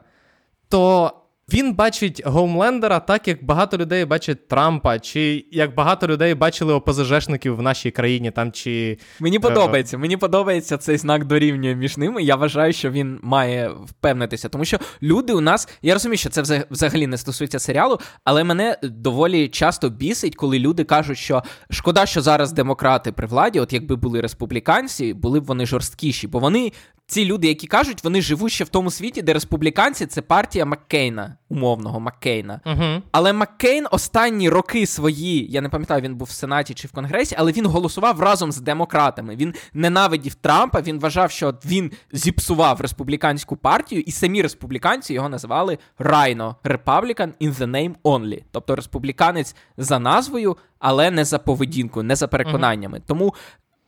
то 0.69 1.13
він 1.53 1.73
бачить 1.73 2.21
Гоумлендера 2.25 2.99
так, 2.99 3.27
як 3.27 3.43
багато 3.43 3.77
людей 3.77 4.05
бачать 4.05 4.47
Трампа, 4.47 4.99
чи 4.99 5.45
як 5.51 5.75
багато 5.75 6.07
людей 6.07 6.33
бачили 6.33 6.73
ОПЗЖшників 6.73 7.55
в 7.55 7.61
нашій 7.61 7.91
країні. 7.91 8.31
там, 8.31 8.51
чи... 8.51 8.97
Мені 9.19 9.37
е, 9.37 9.39
подобається. 9.39 9.97
Мені 9.97 10.17
подобається 10.17 10.77
цей 10.77 10.97
знак 10.97 11.25
дорівнює 11.25 11.75
між 11.75 11.97
ними. 11.97 12.23
Я 12.23 12.35
вважаю, 12.35 12.73
що 12.73 12.91
він 12.91 13.19
має 13.21 13.71
впевнитися. 13.85 14.49
Тому 14.49 14.65
що 14.65 14.77
люди 15.01 15.33
у 15.33 15.41
нас. 15.41 15.69
Я 15.81 15.93
розумію, 15.93 16.17
що 16.17 16.29
це 16.29 16.65
взагалі 16.71 17.07
не 17.07 17.17
стосується 17.17 17.59
серіалу, 17.59 17.99
але 18.23 18.43
мене 18.43 18.77
доволі 18.83 19.47
часто 19.47 19.89
бісить, 19.89 20.35
коли 20.35 20.59
люди 20.59 20.83
кажуть, 20.83 21.17
що 21.17 21.43
шкода, 21.69 22.05
що 22.05 22.21
зараз 22.21 22.51
демократи 22.51 23.11
при 23.11 23.27
владі, 23.27 23.59
от 23.59 23.73
якби 23.73 23.95
були 23.95 24.21
республіканці, 24.21 25.13
були 25.13 25.39
б 25.39 25.43
вони 25.43 25.65
жорсткіші, 25.65 26.27
бо 26.27 26.39
вони 26.39 26.71
ці 27.11 27.25
люди, 27.25 27.47
які 27.47 27.67
кажуть, 27.67 28.03
вони 28.03 28.21
живуть 28.21 28.51
ще 28.51 28.63
в 28.63 28.69
тому 28.69 28.91
світі, 28.91 29.21
де 29.21 29.33
республіканці 29.33 30.05
це 30.05 30.21
партія 30.21 30.65
Маккейна, 30.65 31.37
умовного 31.49 31.99
Маккейна. 31.99 32.61
uh 32.65 33.01
Але 33.11 33.33
Маккейн 33.33 33.87
останні 33.91 34.49
роки 34.49 34.85
свої, 34.85 35.51
я 35.51 35.61
не 35.61 35.69
пам'ятаю, 35.69 36.01
він 36.01 36.15
був 36.15 36.27
в 36.27 36.31
Сенаті 36.31 36.73
чи 36.73 36.87
в 36.87 36.91
Конгресі, 36.91 37.35
але 37.37 37.51
він 37.51 37.65
голосував 37.65 38.19
разом 38.19 38.51
з 38.51 38.57
демократами. 38.57 39.35
Він 39.35 39.53
ненавидів 39.73 40.33
Трампа. 40.35 40.81
Він 40.81 40.99
вважав, 40.99 41.31
що 41.31 41.53
він 41.65 41.91
зіпсував 42.11 42.81
республіканську 42.81 43.55
партію, 43.55 44.01
і 44.01 44.11
самі 44.11 44.41
республіканці 44.41 45.13
його 45.13 45.29
називали 45.29 45.77
Райно 45.99 46.55
Republican 46.63 47.29
in 47.41 47.53
the 47.55 47.67
name 47.67 47.93
only. 48.03 48.43
Тобто 48.51 48.75
республіканець 48.75 49.55
за 49.77 49.99
назвою, 49.99 50.57
але 50.79 51.11
не 51.11 51.25
за 51.25 51.39
поведінкою, 51.39 52.03
не 52.03 52.15
за 52.15 52.27
переконаннями. 52.27 52.97
uh 52.97 53.01
Тому 53.07 53.33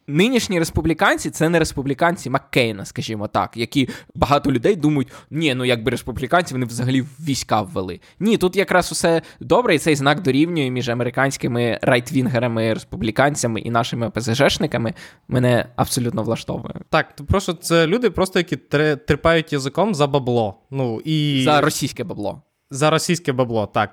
Нинішні 0.07 0.59
республіканці 0.59 1.29
це 1.29 1.49
не 1.49 1.59
республіканці 1.59 2.29
Маккейна, 2.29 2.85
скажімо 2.85 3.27
так, 3.27 3.57
які 3.57 3.89
багато 4.15 4.51
людей 4.51 4.75
думають, 4.75 5.07
ні, 5.31 5.53
ну 5.53 5.65
якби 5.65 5.91
республіканці 5.91 6.53
вони 6.53 6.65
взагалі 6.65 7.03
війська 7.19 7.61
ввели. 7.61 7.99
Ні, 8.19 8.37
тут 8.37 8.55
якраз 8.55 8.91
усе 8.91 9.21
добре, 9.39 9.75
і 9.75 9.79
цей 9.79 9.95
знак 9.95 10.21
дорівнює 10.21 10.69
між 10.69 10.89
американськими 10.89 11.79
райтвінгерами, 11.81 12.73
республіканцями 12.73 13.59
і 13.59 13.69
нашими 13.69 14.09
ПЗЖшниками 14.09 14.93
мене 15.27 15.65
абсолютно 15.75 16.23
влаштовує. 16.23 16.75
Так, 16.89 17.15
то 17.15 17.23
просто 17.23 17.53
це 17.53 17.87
люди, 17.87 18.09
просто 18.09 18.39
які 18.39 18.55
трипають 18.95 19.53
язиком 19.53 19.95
за 19.95 20.07
бабло. 20.07 20.59
Ну 20.71 21.01
і 21.05 21.41
за 21.43 21.61
російське 21.61 22.03
бабло. 22.03 22.41
За 22.69 22.89
російське 22.89 23.33
бабло, 23.33 23.65
так. 23.65 23.91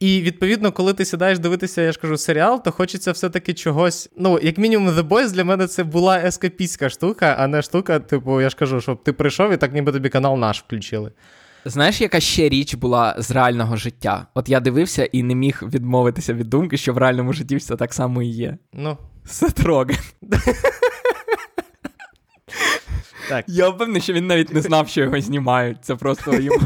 І 0.00 0.20
відповідно, 0.22 0.72
коли 0.72 0.94
ти 0.94 1.04
сідаєш 1.04 1.38
дивитися, 1.38 1.82
я 1.82 1.92
ж 1.92 1.98
кажу, 2.00 2.16
серіал, 2.16 2.62
то 2.64 2.72
хочеться 2.72 3.12
все-таки 3.12 3.54
чогось. 3.54 4.10
Ну, 4.16 4.38
як 4.42 4.58
мінімум, 4.58 4.90
The 4.90 5.08
Boys 5.08 5.32
для 5.32 5.44
мене 5.44 5.66
це 5.66 5.84
була 5.84 6.18
ескапістська 6.18 6.88
штука, 6.88 7.36
а 7.38 7.46
не 7.46 7.62
штука, 7.62 7.98
типу, 7.98 8.40
я 8.40 8.50
ж 8.50 8.56
кажу, 8.56 8.80
щоб 8.80 9.02
ти 9.02 9.12
прийшов 9.12 9.52
і 9.52 9.56
так 9.56 9.72
ніби 9.72 9.92
тобі 9.92 10.08
канал 10.08 10.38
наш 10.38 10.60
включили. 10.60 11.12
Знаєш, 11.64 12.00
яка 12.00 12.20
ще 12.20 12.48
річ 12.48 12.74
була 12.74 13.16
з 13.18 13.30
реального 13.30 13.76
життя? 13.76 14.26
От 14.34 14.48
я 14.48 14.60
дивився 14.60 15.04
і 15.04 15.22
не 15.22 15.34
міг 15.34 15.62
відмовитися 15.62 16.34
від 16.34 16.46
думки, 16.48 16.76
що 16.76 16.92
в 16.92 16.98
реальному 16.98 17.32
житті 17.32 17.56
все 17.56 17.76
так 17.76 17.94
само 17.94 18.22
і 18.22 18.26
є. 18.26 18.58
Ну. 18.72 18.98
Сет 19.24 19.60
Роген. 19.60 19.98
Так. 23.28 23.44
Я 23.48 23.68
впевнений, 23.68 24.02
що 24.02 24.12
він 24.12 24.26
навіть 24.26 24.54
не 24.54 24.62
знав, 24.62 24.88
що 24.88 25.00
його 25.00 25.20
знімають. 25.20 25.78
Це 25.82 25.94
просто 25.94 26.34
йому. 26.34 26.60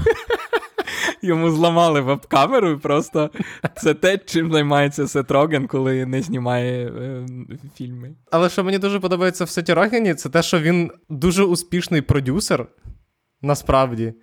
Йому 1.23 1.51
зламали 1.51 2.01
веб-камеру, 2.01 2.71
і 2.71 2.77
просто 2.77 3.31
це 3.77 3.95
те, 3.95 4.19
чим 4.19 4.53
займається 4.53 5.09
Сет 5.09 5.31
Роген, 5.31 5.67
коли 5.67 6.07
не 6.07 6.23
знімає 6.23 6.89
е, 6.89 7.27
фільми. 7.77 8.15
Але 8.31 8.49
що 8.49 8.65
мені 8.65 8.79
дуже 8.79 9.01
подобається 9.01 9.45
в 9.45 9.51
Сеті 9.51 9.73
Рогені, 9.73 10.15
це 10.15 10.29
те, 10.29 10.43
що 10.43 10.61
він 10.61 10.91
дуже 11.09 11.45
успішний 11.45 12.01
продюсер, 12.01 12.67
насправді. 13.43 14.15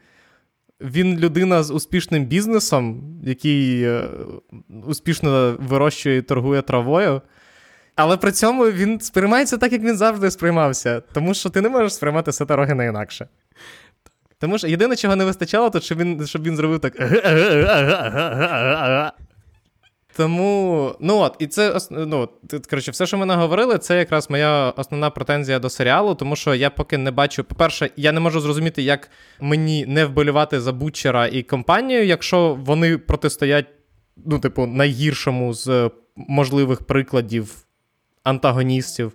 Він 0.81 1.19
людина 1.19 1.63
з 1.63 1.71
успішним 1.71 2.25
бізнесом, 2.25 3.03
який 3.23 3.83
е, 3.83 4.09
успішно 4.85 5.57
вирощує 5.59 6.17
і 6.17 6.21
торгує 6.21 6.61
травою. 6.61 7.21
Але 7.95 8.17
при 8.17 8.31
цьому 8.31 8.63
він 8.63 8.99
сприймається 8.99 9.57
так, 9.57 9.71
як 9.71 9.81
він 9.81 9.97
завжди 9.97 10.31
сприймався. 10.31 11.01
Тому 11.13 11.33
що 11.33 11.49
ти 11.49 11.61
не 11.61 11.69
можеш 11.69 11.93
сприймати 11.93 12.31
Сета 12.31 12.55
Рогена 12.55 12.83
інакше. 12.83 13.27
Тому 14.39 14.57
що 14.57 14.67
єдине, 14.67 14.95
чого 14.95 15.15
не 15.15 15.25
вистачало, 15.25 15.69
то 15.69 15.79
щоб 15.79 15.97
він 15.97 16.27
щоб 16.27 16.43
він 16.43 16.57
зробив 16.57 16.79
так. 16.79 16.95
Тому, 20.17 20.95
ну 20.99 21.17
от, 21.17 21.35
і 21.39 21.47
це 21.47 21.77
ну, 21.91 22.29
коротше, 22.69 22.91
все, 22.91 23.05
що 23.05 23.17
ми 23.17 23.25
наговорили, 23.25 23.77
це 23.77 23.97
якраз 23.97 24.29
моя 24.29 24.69
основна 24.69 25.09
претензія 25.09 25.59
до 25.59 25.69
серіалу, 25.69 26.15
тому 26.15 26.35
що 26.35 26.55
я 26.55 26.69
поки 26.69 26.97
не 26.97 27.11
бачу. 27.11 27.43
По-перше, 27.43 27.89
я 27.95 28.11
не 28.11 28.19
можу 28.19 28.39
зрозуміти, 28.39 28.81
як 28.81 29.09
мені 29.39 29.85
не 29.85 30.05
вболівати 30.05 30.61
за 30.61 30.71
Бутчера 30.71 31.27
і 31.27 31.43
компанію, 31.43 32.05
якщо 32.05 32.53
вони 32.53 32.97
протистоять, 32.97 33.65
ну, 34.25 34.39
типу, 34.39 34.65
найгіршому 34.65 35.53
з 35.53 35.91
можливих 36.15 36.81
прикладів 36.81 37.55
антагоністів. 38.23 39.13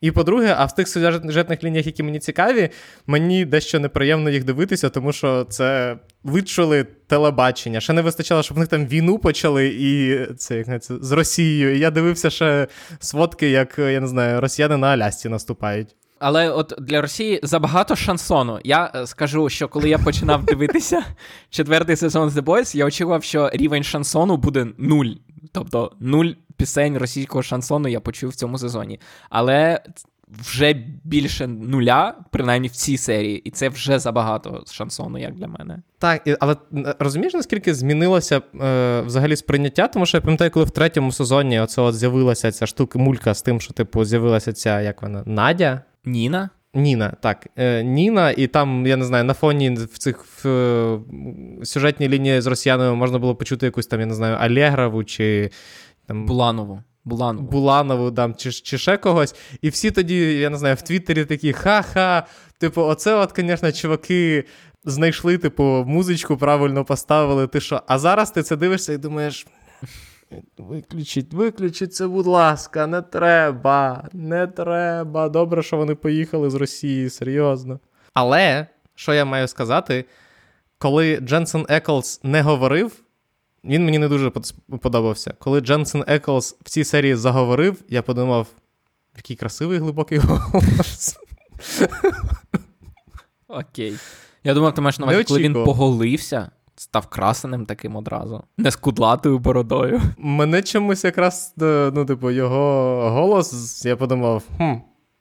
І 0.00 0.10
по-друге, 0.10 0.54
а 0.58 0.64
в 0.64 0.74
тих 0.74 0.88
сюжетних 0.88 1.64
лініях, 1.64 1.86
які 1.86 2.02
мені 2.02 2.18
цікаві, 2.18 2.70
мені 3.06 3.44
дещо 3.44 3.80
неприємно 3.80 4.30
їх 4.30 4.44
дивитися, 4.44 4.88
тому 4.88 5.12
що 5.12 5.44
це 5.44 5.96
вичули 6.24 6.86
телебачення. 7.06 7.80
Ще 7.80 7.92
не 7.92 8.02
вистачало, 8.02 8.42
щоб 8.42 8.56
в 8.56 8.60
них 8.60 8.68
там 8.68 8.86
війну 8.86 9.18
почали 9.18 9.66
і 9.66 10.20
це 10.36 10.56
як 10.56 10.82
це 10.82 10.94
з 11.00 11.12
Росією. 11.12 11.76
І 11.76 11.78
я 11.78 11.90
дивився 11.90 12.30
ще 12.30 12.66
сводки, 13.00 13.50
як 13.50 13.78
я 13.78 14.00
не 14.00 14.06
знаю, 14.06 14.40
росіяни 14.40 14.76
на 14.76 14.86
Алясці 14.86 15.28
наступають. 15.28 15.96
Але 16.24 16.50
от 16.50 16.74
для 16.78 17.00
Росії 17.00 17.40
забагато 17.42 17.96
шансону. 17.96 18.58
Я 18.64 18.90
е, 18.94 19.06
скажу, 19.06 19.48
що 19.48 19.68
коли 19.68 19.88
я 19.88 19.98
починав 19.98 20.44
дивитися 20.46 21.02
четвертий 21.50 21.96
сезон 21.96 22.28
The 22.28 22.42
Boys, 22.42 22.76
я 22.76 22.86
очікував, 22.86 23.24
що 23.24 23.50
рівень 23.52 23.82
шансону 23.82 24.36
буде 24.36 24.66
нуль. 24.78 25.06
Тобто 25.52 25.92
нуль 26.00 26.26
пісень 26.62 26.98
російського 26.98 27.42
шансону 27.42 27.88
я 27.88 28.00
почув 28.00 28.30
в 28.30 28.34
цьому 28.34 28.58
сезоні. 28.58 29.00
Але 29.30 29.80
вже 30.28 30.74
більше 31.04 31.46
нуля, 31.46 32.14
принаймні 32.30 32.68
в 32.68 32.70
цій 32.70 32.96
серії, 32.96 33.38
і 33.38 33.50
це 33.50 33.68
вже 33.68 33.98
забагато 33.98 34.64
шансону, 34.70 35.18
як 35.18 35.34
для 35.34 35.46
мене. 35.46 35.82
Так, 35.98 36.28
але 36.40 36.56
розумієш, 36.98 37.34
наскільки 37.34 37.74
змінилося 37.74 38.42
е, 38.60 39.00
взагалі 39.00 39.36
сприйняття? 39.36 39.88
Тому 39.88 40.06
що 40.06 40.16
я 40.16 40.20
пам'ятаю, 40.20 40.50
коли 40.50 40.64
в 40.64 40.70
третьому 40.70 41.12
сезоні 41.12 41.60
оце 41.60 41.82
от 41.82 41.94
з'явилася 41.94 42.52
ця 42.52 42.66
штука 42.66 42.98
мулька 42.98 43.34
з 43.34 43.42
тим, 43.42 43.60
що 43.60 43.72
типу 43.72 44.04
з'явилася 44.04 44.52
ця 44.52 44.80
як 44.80 45.02
вона 45.02 45.22
Надя. 45.26 45.82
Ніна? 46.04 46.50
Ніна, 46.74 47.12
так. 47.20 47.46
Е, 47.56 47.82
Ніна, 47.82 48.30
і 48.30 48.46
там, 48.46 48.86
я 48.86 48.96
не 48.96 49.04
знаю, 49.04 49.24
на 49.24 49.34
фоні 49.34 49.70
в 49.70 49.98
цих 49.98 50.24
в, 50.24 50.48
е, 50.48 50.98
сюжетній 51.64 52.08
лінії 52.08 52.40
з 52.40 52.46
росіянами 52.46 52.94
можна 52.94 53.18
було 53.18 53.34
почути 53.34 53.66
якусь 53.66 53.86
там, 53.86 54.00
я 54.00 54.06
не 54.06 54.14
знаю, 54.14 54.36
Алєгрову 54.40 55.04
чи 55.04 55.50
там. 56.12 56.26
Буланову. 56.26 56.82
Буланову, 57.04 57.48
Буланову 57.48 58.12
там, 58.12 58.34
чи 58.34 58.52
чи 58.52 58.78
ще 58.78 58.96
когось. 58.96 59.34
І 59.62 59.68
всі 59.68 59.90
тоді, 59.90 60.38
я 60.38 60.50
не 60.50 60.58
знаю, 60.58 60.74
в 60.74 60.82
Твіттері 60.82 61.24
такі 61.24 61.52
ха-ха. 61.52 62.26
Типу, 62.58 62.82
оце, 62.82 63.14
от, 63.14 63.32
звісно, 63.36 63.72
чуваки 63.72 64.44
знайшли, 64.84 65.38
типу, 65.38 65.64
музичку 65.86 66.36
правильно 66.36 66.84
поставили. 66.84 67.46
Ти 67.46 67.60
що? 67.60 67.82
А 67.86 67.98
зараз 67.98 68.30
ти 68.30 68.42
це 68.42 68.56
дивишся 68.56 68.92
і 68.92 68.98
думаєш. 68.98 69.46
Виключіть, 70.58 71.32
виключіть 71.32 71.94
це, 71.94 72.06
будь 72.06 72.26
ласка, 72.26 72.86
не 72.86 73.02
треба, 73.02 74.08
не 74.12 74.46
треба. 74.46 75.28
Добре, 75.28 75.62
що 75.62 75.76
вони 75.76 75.94
поїхали 75.94 76.50
з 76.50 76.54
Росії, 76.54 77.10
серйозно. 77.10 77.80
Але, 78.14 78.66
що 78.94 79.14
я 79.14 79.24
маю 79.24 79.48
сказати, 79.48 80.04
коли 80.78 81.16
Дженсен 81.16 81.66
Еклс 81.68 82.20
не 82.22 82.42
говорив, 82.42 82.92
він 83.64 83.84
мені 83.84 83.98
не 83.98 84.08
дуже 84.08 84.32
подобався. 84.80 85.34
Коли 85.38 85.60
Дженсен 85.60 86.04
Еклс 86.06 86.56
в 86.64 86.70
цій 86.70 86.84
серії 86.84 87.14
заговорив, 87.14 87.82
я 87.88 88.02
подумав, 88.02 88.46
який 89.16 89.36
красивий 89.36 89.78
глибокий 89.78 90.18
голос. 90.18 91.18
Окей. 93.48 93.96
Я 94.44 94.54
думав, 94.54 94.74
ти 94.74 94.80
маєш 94.80 94.98
на 94.98 95.06
увазі, 95.06 95.24
коли 95.24 95.40
він 95.40 95.54
поголився 95.54 96.50
став 96.76 97.06
красеним 97.06 97.66
таким 97.66 97.96
одразу, 97.96 98.42
не 98.58 98.70
з 98.70 98.76
кудлатою 98.76 99.38
бородою. 99.38 100.00
Мене 100.18 100.62
чомусь 100.62 101.04
якраз 101.04 101.54
е, 101.62 101.90
ну, 101.94 102.04
типу, 102.04 102.30
його 102.30 103.10
голос, 103.10 103.84
я 103.84 103.96
подумав, 103.96 104.42
хм, 104.56 104.74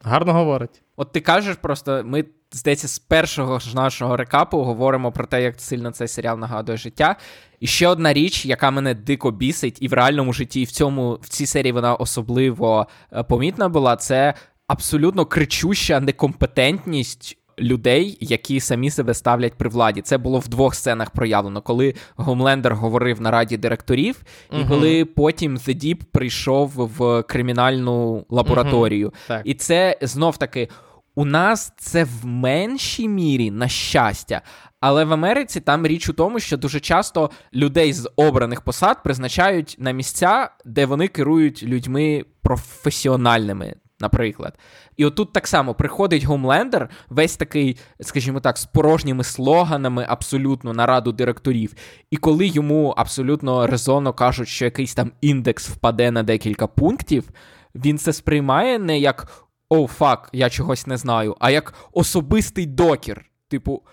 гарно 0.04 0.34
говорить. 0.34 0.82
От 0.96 1.12
ти 1.12 1.20
кажеш 1.22 1.56
просто, 1.56 2.02
ми. 2.06 2.26
Здається, 2.54 2.88
з 2.88 3.00
першого 3.00 3.60
ж 3.60 3.76
нашого 3.76 4.18
рекапу 4.18 4.64
говоримо 4.64 5.12
про 5.12 5.26
те, 5.26 5.44
як 5.44 5.62
сильно 5.62 5.92
цей 5.92 6.08
серіал 6.08 6.40
нагадує 6.40 6.78
життя. 6.78 7.16
І 7.62 7.68
ще 7.68 7.88
одна 7.88 8.14
річ, 8.14 8.46
яка 8.46 8.72
мене 8.72 8.94
дико 8.94 9.32
бісить, 9.32 9.78
і 9.82 9.88
в 9.88 9.94
реальному 9.94 10.34
житті, 10.34 10.62
і 10.62 10.64
в 10.64 10.72
цьому 10.72 11.20
в 11.22 11.30
цій 11.30 11.46
серії 11.46 11.72
вона 11.72 11.96
особливо 11.96 12.88
е, 13.14 13.24
помітна 13.24 13.70
була, 13.70 13.96
це 13.96 14.34
абсолютно 14.68 15.26
кричуща 15.26 16.00
некомпетентність 16.00 17.38
людей, 17.60 18.18
які 18.22 18.60
самі 18.60 18.90
себе 18.90 19.14
ставлять 19.14 19.54
при 19.54 19.70
владі. 19.70 20.02
Це 20.02 20.18
було 20.18 20.40
в 20.40 20.48
двох 20.48 20.76
сценах 20.76 21.10
проявлено, 21.10 21.62
коли 21.62 21.94
Гомлендер 22.16 22.76
говорив 22.76 23.22
на 23.22 23.32
раді 23.32 23.58
директорів, 23.58 24.22
і 24.52 24.66
коли 24.66 25.06
потім 25.06 25.58
The 25.58 25.86
Deep 25.86 26.02
прийшов 26.12 26.72
в 26.76 27.24
кримінальну 27.24 28.26
лабораторію. 28.30 29.14
Так. 29.28 29.42
І 29.46 29.54
це 29.54 29.98
знов 30.02 30.38
таки. 30.38 30.68
У 31.16 31.26
нас 31.26 31.74
це 31.78 32.04
в 32.04 32.26
меншій 32.26 33.08
мірі 33.08 33.52
на 33.52 33.68
щастя, 33.68 34.42
але 34.80 35.06
в 35.06 35.14
Америці 35.14 35.60
там 35.60 35.88
річ 35.88 36.10
у 36.10 36.14
тому, 36.14 36.40
що 36.40 36.58
дуже 36.58 36.80
часто 36.80 37.30
людей 37.54 37.94
з 37.94 38.10
обраних 38.16 38.62
посад 38.62 39.04
призначають 39.04 39.76
на 39.80 39.92
місця, 39.92 40.50
де 40.66 40.86
вони 40.86 41.08
керують 41.08 41.64
людьми 41.64 42.26
професіональними 42.42 43.76
наприклад. 44.02 44.58
І 44.98 45.06
отут 45.06 45.34
так 45.34 45.48
само 45.48 45.74
приходить 45.74 46.24
Гомлендер, 46.24 46.90
весь 47.10 47.38
такий, 47.38 47.78
скажімо 48.00 48.40
так, 48.40 48.58
з 48.58 48.66
порожніми 48.66 49.24
слоганами 49.24 50.06
абсолютно 50.10 50.74
на 50.74 50.86
раду 50.86 51.12
директорів. 51.12 51.74
І 52.12 52.18
коли 52.18 52.48
йому 52.48 52.94
абсолютно 52.98 53.68
резонно 53.68 54.14
кажуть, 54.14 54.48
що 54.48 54.66
якийсь 54.66 54.94
там 54.94 55.12
індекс 55.22 55.70
впаде 55.70 56.12
на 56.12 56.24
декілька 56.24 56.68
пунктів, 56.68 57.30
він 57.76 57.98
це 57.98 58.14
сприймає 58.14 58.80
не 58.80 59.00
як 59.00 59.28
о, 59.72 59.88
фак, 59.88 60.30
я 60.34 60.50
чогось 60.50 60.88
не 60.88 60.98
знаю, 60.98 61.36
а 61.40 61.52
як 61.52 61.74
особистий 61.92 62.66
докір. 62.66 63.26
Типу, 63.48 63.84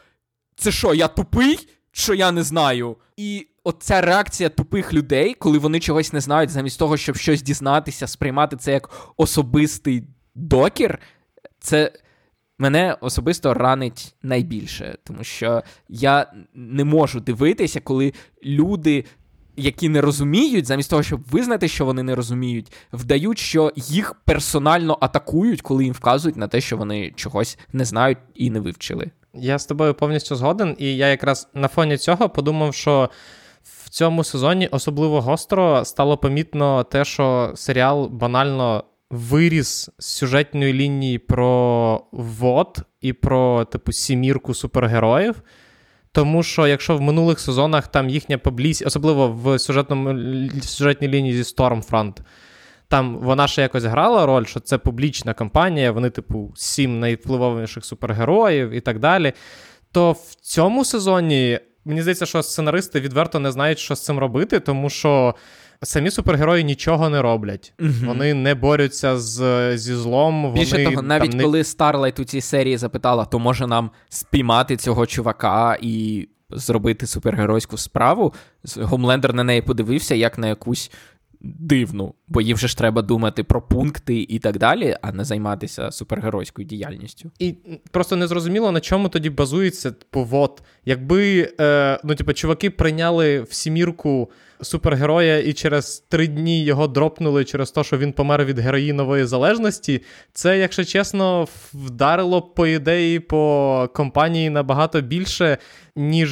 це 0.57 0.73
що, 0.73 0.95
я 0.95 1.09
тупий? 1.09 1.69
Що 1.93 2.15
я 2.15 2.33
не 2.33 2.43
знаю? 2.43 2.97
І 3.17 3.49
оця 3.65 4.01
реакція 4.01 4.49
тупих 4.49 4.93
людей, 4.93 5.35
коли 5.35 5.59
вони 5.59 5.81
чогось 5.81 6.13
не 6.13 6.21
знають, 6.21 6.51
замість 6.51 6.79
того, 6.79 6.97
щоб 6.97 7.17
щось 7.17 7.43
дізнатися, 7.43 8.07
сприймати 8.07 8.57
це 8.57 8.73
як 8.73 8.91
особистий 9.17 10.05
докір, 10.35 10.99
це 11.61 11.93
мене 12.59 12.97
особисто 13.01 13.55
ранить 13.55 14.17
найбільше, 14.23 14.99
тому 15.05 15.25
що 15.25 15.63
я 15.89 16.33
не 16.55 16.85
можу 16.85 17.21
дивитися, 17.21 17.81
коли 17.81 18.13
люди. 18.45 19.05
Які 19.59 19.89
не 19.89 20.01
розуміють, 20.01 20.67
замість 20.67 20.91
того, 20.91 21.03
щоб 21.03 21.21
визнати, 21.31 21.69
що 21.69 21.85
вони 21.85 22.03
не 22.03 22.15
розуміють, 22.15 22.73
вдають, 22.93 23.39
що 23.39 23.73
їх 23.77 24.15
персонально 24.15 24.99
атакують, 25.01 25.63
коли 25.63 25.85
їм 25.85 25.93
вказують 25.93 26.37
на 26.37 26.49
те, 26.49 26.61
що 26.61 26.77
вони 26.77 27.13
чогось 27.17 27.59
не 27.73 27.85
знають 27.85 28.19
і 28.35 28.51
не 28.51 28.61
вивчили. 28.61 29.11
Я 29.35 29.59
з 29.59 29.67
тобою 29.67 29.95
повністю 29.95 30.37
згоден, 30.37 30.77
і 30.79 30.97
я 30.97 31.09
якраз 31.09 31.49
на 31.55 31.69
фоні 31.69 31.97
цього 31.97 32.29
подумав, 32.29 32.75
що 32.75 33.11
в 33.63 33.89
цьому 33.89 34.25
сезоні 34.25 34.69
особливо 34.69 35.21
гостро 35.21 35.85
стало 35.85 36.17
помітно 36.17 36.85
те, 36.85 37.05
що 37.05 37.53
серіал 37.55 38.09
банально 38.09 38.85
виріс 39.11 39.91
з 39.99 40.07
сюжетної 40.07 40.73
лінії 40.73 41.19
про 41.19 42.05
ВОД 42.13 42.79
і 43.01 43.13
про 43.13 43.65
типу 43.65 43.93
сімірку 43.93 44.55
супергероїв. 44.55 45.43
Тому 46.19 46.43
що 46.43 46.67
якщо 46.67 46.97
в 46.97 47.01
минулих 47.01 47.41
сезонах 47.41 47.89
там 47.89 48.09
їхня 48.09 48.39
публість, 48.39 48.87
особливо 48.87 49.29
в 49.29 49.59
сюжетному 49.59 50.21
сюжетній 50.63 51.09
лінії 51.09 51.43
зі 51.43 51.55
Stormfront, 51.55 52.13
там 52.89 53.19
вона 53.19 53.49
ще 53.49 53.63
якось 53.63 53.85
грала 53.85 54.27
роль, 54.27 54.45
що 54.45 54.61
це 54.61 54.79
публічна 54.79 55.35
кампанія, 55.35 55.93
вони, 55.93 56.11
типу, 56.11 56.53
сім 56.57 57.01
найвпливовіших 57.01 57.85
супергероїв 57.85 58.71
і 58.71 58.81
так 58.81 58.99
далі. 58.99 59.33
То 59.93 60.13
в 60.13 60.35
цьому 60.35 60.85
сезоні 60.85 61.61
мені 61.85 62.03
здається, 62.03 62.27
що 62.27 62.43
сценаристи 62.43 63.01
відверто 63.01 63.39
не 63.39 63.53
знають, 63.53 63.79
що 63.79 63.95
з 63.95 64.05
цим 64.05 64.19
робити, 64.19 64.61
тому 64.61 64.91
що. 64.91 65.35
Самі 65.83 66.11
супергерої 66.11 66.65
нічого 66.65 67.09
не 67.09 67.23
роблять. 67.23 67.73
uh 67.79 68.07
Вони 68.07 68.35
не 68.35 68.55
борються 68.55 69.19
з, 69.19 69.77
зі 69.79 69.95
злом. 69.95 70.53
Більше 70.53 70.85
того, 70.85 71.03
навіть 71.03 71.31
там, 71.31 71.41
коли 71.41 71.65
Старлайт 71.65 72.19
у 72.19 72.25
цій 72.25 72.41
серії 72.41 72.77
запитала, 72.77 73.25
то 73.25 73.39
може 73.39 73.67
нам 73.67 73.91
спіймати 74.09 74.77
цього 74.77 75.07
чувака 75.07 75.79
і 75.81 76.29
зробити 76.51 77.07
супергеройську 77.07 77.77
справу. 77.77 78.35
Гоумлендер 78.77 79.35
на 79.35 79.45
неї 79.45 79.63
подивився, 79.63 80.15
як 80.15 80.39
на 80.39 80.49
якусь 80.49 80.91
дивну, 81.41 82.15
бо 82.29 82.41
їм 82.41 82.57
вже 82.57 82.69
ж 82.69 82.79
треба 82.79 83.03
думати 83.03 83.45
про 83.45 83.63
пункти 83.63 84.27
і 84.29 84.39
так 84.39 84.59
далі, 84.59 84.97
а 85.03 85.13
не 85.13 85.25
займатися 85.25 85.91
супергеройською 85.91 86.69
діяльністю. 86.69 87.31
І 87.39 87.55
просто 87.91 88.17
незрозуміло, 88.17 88.73
на 88.73 88.81
чому 88.81 89.09
тоді 89.09 89.31
базується 89.31 89.93
Вот. 90.11 90.63
Якби 90.85 91.53
е, 91.61 92.01
ну, 92.05 92.15
типу, 92.15 92.33
чуваки 92.33 92.71
прийняли 92.71 93.41
в 93.41 93.53
сімірку 93.53 94.31
супергероя 94.61 95.39
і 95.39 95.53
через 95.53 96.05
три 96.09 96.27
дні 96.27 96.65
його 96.65 96.87
дропнули 96.89 97.45
через 97.45 97.71
те, 97.71 97.85
що 97.85 97.99
він 97.99 98.13
помер 98.13 98.45
від 98.45 98.59
героїнової 98.59 99.25
залежності, 99.25 100.03
це, 100.33 100.59
якщо 100.59 100.85
чесно, 100.85 101.49
вдарило 101.75 102.43
по 102.43 102.67
ідеї 102.67 103.21
по 103.21 103.89
компанії 103.95 104.51
набагато 104.51 105.01
більше, 105.01 105.59
ніж 105.97 106.31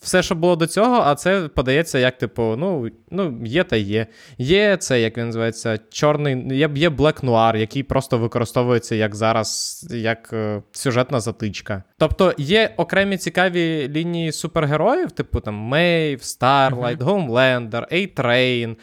все, 0.00 0.22
що 0.22 0.34
було 0.34 0.56
до 0.56 0.66
цього, 0.66 1.02
а 1.04 1.14
це 1.14 1.48
подається 1.48 1.98
як, 1.98 2.18
типу, 2.18 2.42
ну, 2.58 2.88
ну 3.10 3.40
є 3.44 3.64
та 3.64 3.76
є. 3.76 4.06
Є 4.38 4.76
це, 4.76 5.00
як 5.00 5.18
він 5.18 5.26
називається, 5.26 5.78
чорний, 5.90 6.56
є 6.58 6.70
є 6.74 6.88
Black 6.88 7.24
Noir, 7.24 7.56
який 7.56 7.82
просто 7.82 8.18
використовується 8.18 8.94
як 8.94 9.14
зараз, 9.14 9.86
як 9.90 10.30
е, 10.32 10.62
сюжетна 10.72 11.20
затичка. 11.20 11.82
Тобто 11.98 12.34
є 12.38 12.74
окремі 12.76 13.16
цікаві 13.16 13.88
лінії 13.88 14.32
супергероїв, 14.32 15.10
типу 15.10 15.40
там 15.40 15.54
Мейв, 15.54 16.18
Starlight, 16.18 16.98
Homelander, 16.98 17.92
A-Train, 17.92 18.76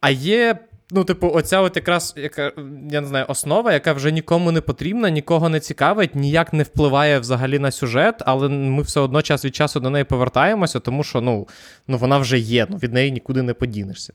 а 0.00 0.10
є 0.10 0.58
Ну, 0.90 1.04
типу, 1.04 1.30
оця 1.34 1.60
от 1.60 1.76
якраз 1.76 2.14
яка, 2.16 2.52
я 2.90 3.00
не 3.00 3.06
знаю, 3.06 3.24
основа, 3.28 3.72
яка 3.72 3.92
вже 3.92 4.12
нікому 4.12 4.52
не 4.52 4.60
потрібна, 4.60 5.10
нікого 5.10 5.48
не 5.48 5.60
цікавить, 5.60 6.14
ніяк 6.14 6.52
не 6.52 6.62
впливає 6.62 7.18
взагалі 7.18 7.58
на 7.58 7.70
сюжет, 7.70 8.22
але 8.26 8.48
ми 8.48 8.82
все 8.82 9.00
одно 9.00 9.22
час 9.22 9.44
від 9.44 9.54
часу 9.54 9.80
до 9.80 9.90
неї 9.90 10.04
повертаємося, 10.04 10.80
тому 10.80 11.04
що 11.04 11.20
ну, 11.20 11.48
ну 11.86 11.98
вона 11.98 12.18
вже 12.18 12.38
є, 12.38 12.66
ну 12.70 12.76
від 12.76 12.92
неї 12.92 13.12
нікуди 13.12 13.42
не 13.42 13.54
подінешся. 13.54 14.12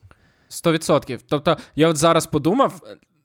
Сто 0.48 0.72
відсотків. 0.72 1.20
Тобто, 1.28 1.56
я 1.76 1.88
от 1.88 1.96
зараз 1.96 2.26
подумав, 2.26 2.80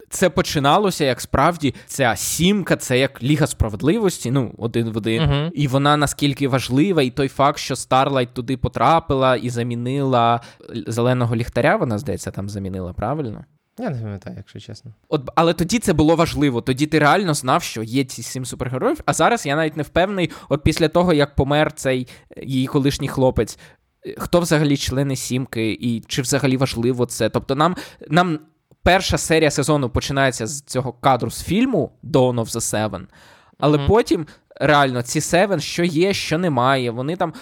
це 0.10 0.30
починалося 0.30 1.06
як 1.06 1.22
справді 1.22 1.76
ця 1.86 2.16
сімка, 2.16 2.76
це 2.76 3.00
як 3.00 3.24
Ліга 3.24 3.48
справедливості, 3.48 4.32
ну, 4.32 4.54
один 4.58 4.92
в 4.92 4.98
один. 4.98 5.22
Uh-huh. 5.22 5.52
І 5.54 5.68
вона 5.68 5.98
наскільки 5.98 6.48
важлива, 6.48 7.02
і 7.02 7.10
той 7.10 7.28
факт, 7.28 7.60
що 7.60 7.76
Старлайт 7.76 8.34
туди 8.34 8.58
потрапила 8.58 9.36
і 9.36 9.50
замінила 9.50 10.42
зеленого 10.88 11.36
ліхтаря, 11.36 11.76
вона, 11.76 11.98
здається, 11.98 12.32
там 12.32 12.50
замінила, 12.50 12.94
правильно? 12.94 13.46
Я 13.80 13.90
не 13.90 14.02
пам'ятаю, 14.02 14.36
якщо 14.38 14.60
чесно. 14.60 14.94
От, 15.10 15.30
Але 15.36 15.54
тоді 15.54 15.80
це 15.80 15.94
було 15.94 16.16
важливо. 16.16 16.62
Тоді 16.62 16.86
ти 16.86 17.00
реально 17.00 17.34
знав, 17.34 17.64
що 17.64 17.84
є 17.84 18.04
ці 18.04 18.24
сім 18.24 18.46
супергероїв. 18.46 19.02
А 19.06 19.14
зараз 19.14 19.46
я 19.46 19.56
навіть 19.56 19.78
не 19.78 19.84
впевнений, 19.84 20.32
от 20.50 20.64
після 20.64 20.88
того, 20.88 21.14
як 21.14 21.36
помер 21.36 21.72
цей 21.72 22.08
її 22.44 22.68
колишній 22.68 23.08
хлопець, 23.08 23.60
хто 24.18 24.40
взагалі 24.40 24.78
члени 24.78 25.16
сімки, 25.16 25.72
і 25.72 26.04
чи 26.08 26.22
взагалі 26.22 26.58
важливо 26.58 27.06
це? 27.06 27.30
Тобто, 27.30 27.56
нам 27.56 27.76
нам 28.10 28.40
перша 28.88 29.18
серія 29.18 29.52
сезону 29.52 29.90
починається 29.90 30.48
з 30.48 30.62
цього 30.62 30.94
кадру 30.94 31.32
з 31.32 31.44
фільму 31.44 31.92
Dawn 32.04 32.36
of 32.36 32.46
the 32.46 32.90
Seven, 32.90 33.02
але 33.60 33.78
mm-hmm. 33.78 33.88
потім. 33.88 34.26
Реально, 34.60 35.02
ці 35.02 35.22
Севен, 35.22 35.60
що 35.60 35.84
є, 35.84 36.14
що 36.14 36.38
немає, 36.38 36.92
вони 36.92 37.16
там 37.16 37.34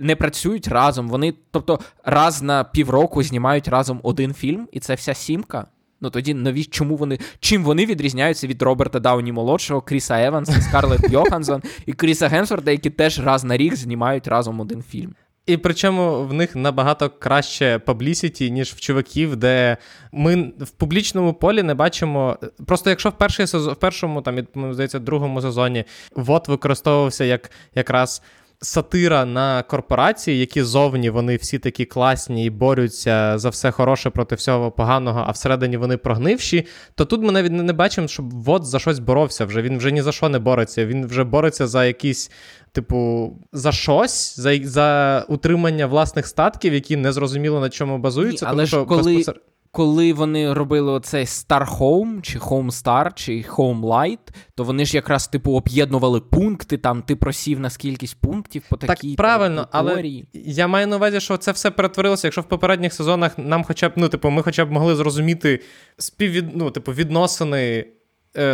не 0.00 0.16
працюють 0.16 0.68
разом. 0.68 1.08
Вони, 1.08 1.34
тобто, 1.50 1.80
раз 2.04 2.42
на 2.42 2.64
півроку 2.64 3.22
знімають 3.22 3.68
разом 3.68 4.00
один 4.02 4.34
фільм, 4.34 4.68
і 4.72 4.80
це 4.80 4.94
вся 4.94 5.14
сімка. 5.14 5.66
Ну 6.00 6.10
тоді 6.10 6.34
нові, 6.34 6.64
чому 6.64 6.96
вони 6.96 7.18
чим 7.40 7.64
вони 7.64 7.86
відрізняються 7.86 8.46
від 8.46 8.62
Роберта 8.62 9.00
Дауні 9.00 9.32
молодшого, 9.32 9.80
Кріса 9.80 10.22
Еванса, 10.22 10.60
Скарлетт 10.60 11.10
Йоханссон 11.10 11.62
і 11.86 11.92
Кріса 11.92 12.28
Генсворда, 12.28 12.70
які 12.70 12.90
теж 12.90 13.20
раз 13.20 13.44
на 13.44 13.56
рік 13.56 13.76
знімають 13.76 14.28
разом 14.28 14.60
один 14.60 14.82
фільм. 14.82 15.14
І 15.46 15.56
причому 15.56 16.22
в 16.22 16.32
них 16.32 16.56
набагато 16.56 17.10
краще 17.10 17.78
паблісіті, 17.78 18.50
ніж 18.50 18.72
в 18.72 18.80
чуваків, 18.80 19.36
де 19.36 19.76
ми 20.12 20.52
в 20.60 20.70
публічному 20.70 21.34
полі 21.34 21.62
не 21.62 21.74
бачимо. 21.74 22.38
Просто 22.66 22.90
якщо 22.90 23.08
в 23.08 23.18
перший 23.18 23.46
сезон, 23.46 23.74
в 23.74 23.76
першому, 23.76 24.22
там, 24.22 24.46
здається, 24.72 24.98
другому 24.98 25.42
сезоні 25.42 25.84
вот 26.16 26.48
використовувався 26.48 27.24
як 27.24 27.50
якраз. 27.74 28.22
Сатира 28.62 29.24
на 29.24 29.62
корпорації, 29.62 30.38
які 30.38 30.62
зовні 30.62 31.10
вони 31.10 31.36
всі 31.36 31.58
такі 31.58 31.84
класні 31.84 32.44
і 32.44 32.50
борються 32.50 33.38
за 33.38 33.48
все 33.48 33.70
хороше 33.70 34.10
проти 34.10 34.34
всього 34.34 34.70
поганого, 34.70 35.24
а 35.26 35.30
всередині 35.30 35.76
вони 35.76 35.96
прогнивші, 35.96 36.66
то 36.94 37.04
тут 37.04 37.22
ми 37.22 37.32
навіть 37.32 37.52
не 37.52 37.72
бачимо, 37.72 38.08
щоб 38.08 38.30
вот 38.30 38.66
за 38.66 38.78
щось 38.78 38.98
боровся 38.98 39.44
вже. 39.44 39.62
Він 39.62 39.78
вже 39.78 39.92
ні 39.92 40.02
за 40.02 40.12
що 40.12 40.28
не 40.28 40.38
бореться. 40.38 40.86
Він 40.86 41.06
вже 41.06 41.24
бореться 41.24 41.66
за 41.66 41.84
якісь 41.84 42.30
типу, 42.72 43.32
за 43.52 43.72
щось, 43.72 44.40
за 44.40 44.58
за 44.64 45.24
утримання 45.28 45.86
власних 45.86 46.26
статків, 46.26 46.74
які 46.74 46.96
не 46.96 47.12
зрозуміло 47.12 47.60
на 47.60 47.70
чому 47.70 47.98
базуються. 47.98 48.46
Ні, 48.46 48.52
але 48.52 48.66
тому, 48.66 48.82
ж 48.82 48.88
коли... 48.88 49.14
Безпосер... 49.14 49.40
Коли 49.72 50.12
вони 50.12 50.52
робили 50.52 50.92
оцей 50.92 51.24
Star 51.24 51.78
Home, 51.78 52.20
чи 52.20 52.38
Home 52.38 52.70
Star, 52.70 53.14
чи 53.14 53.32
Home 53.32 53.80
Light, 53.80 54.18
то 54.54 54.64
вони 54.64 54.84
ж 54.84 54.96
якраз 54.96 55.28
типу 55.28 55.52
об'єднували 55.52 56.20
пункти, 56.20 56.78
там 56.78 57.02
ти 57.02 57.16
просів 57.16 57.60
на 57.60 57.70
скількись 57.70 58.14
пунктів 58.14 58.62
по 58.70 58.76
такій 58.76 59.08
Так, 59.08 59.16
правильно, 59.16 59.68
але 59.72 60.22
я 60.32 60.66
маю 60.66 60.86
на 60.86 60.96
увазі, 60.96 61.20
що 61.20 61.36
це 61.36 61.52
все 61.52 61.70
перетворилося. 61.70 62.26
Якщо 62.26 62.40
в 62.40 62.48
попередніх 62.48 62.92
сезонах 62.94 63.38
нам 63.38 63.64
хоча 63.64 63.88
б, 63.88 63.92
ну, 63.96 64.08
типу, 64.08 64.30
ми 64.30 64.42
хоча 64.42 64.64
б 64.64 64.72
могли 64.72 64.94
зрозуміти 64.94 65.60
співвід... 65.98 66.56
ну, 66.56 66.70
типу, 66.70 66.92
відносини 66.92 67.86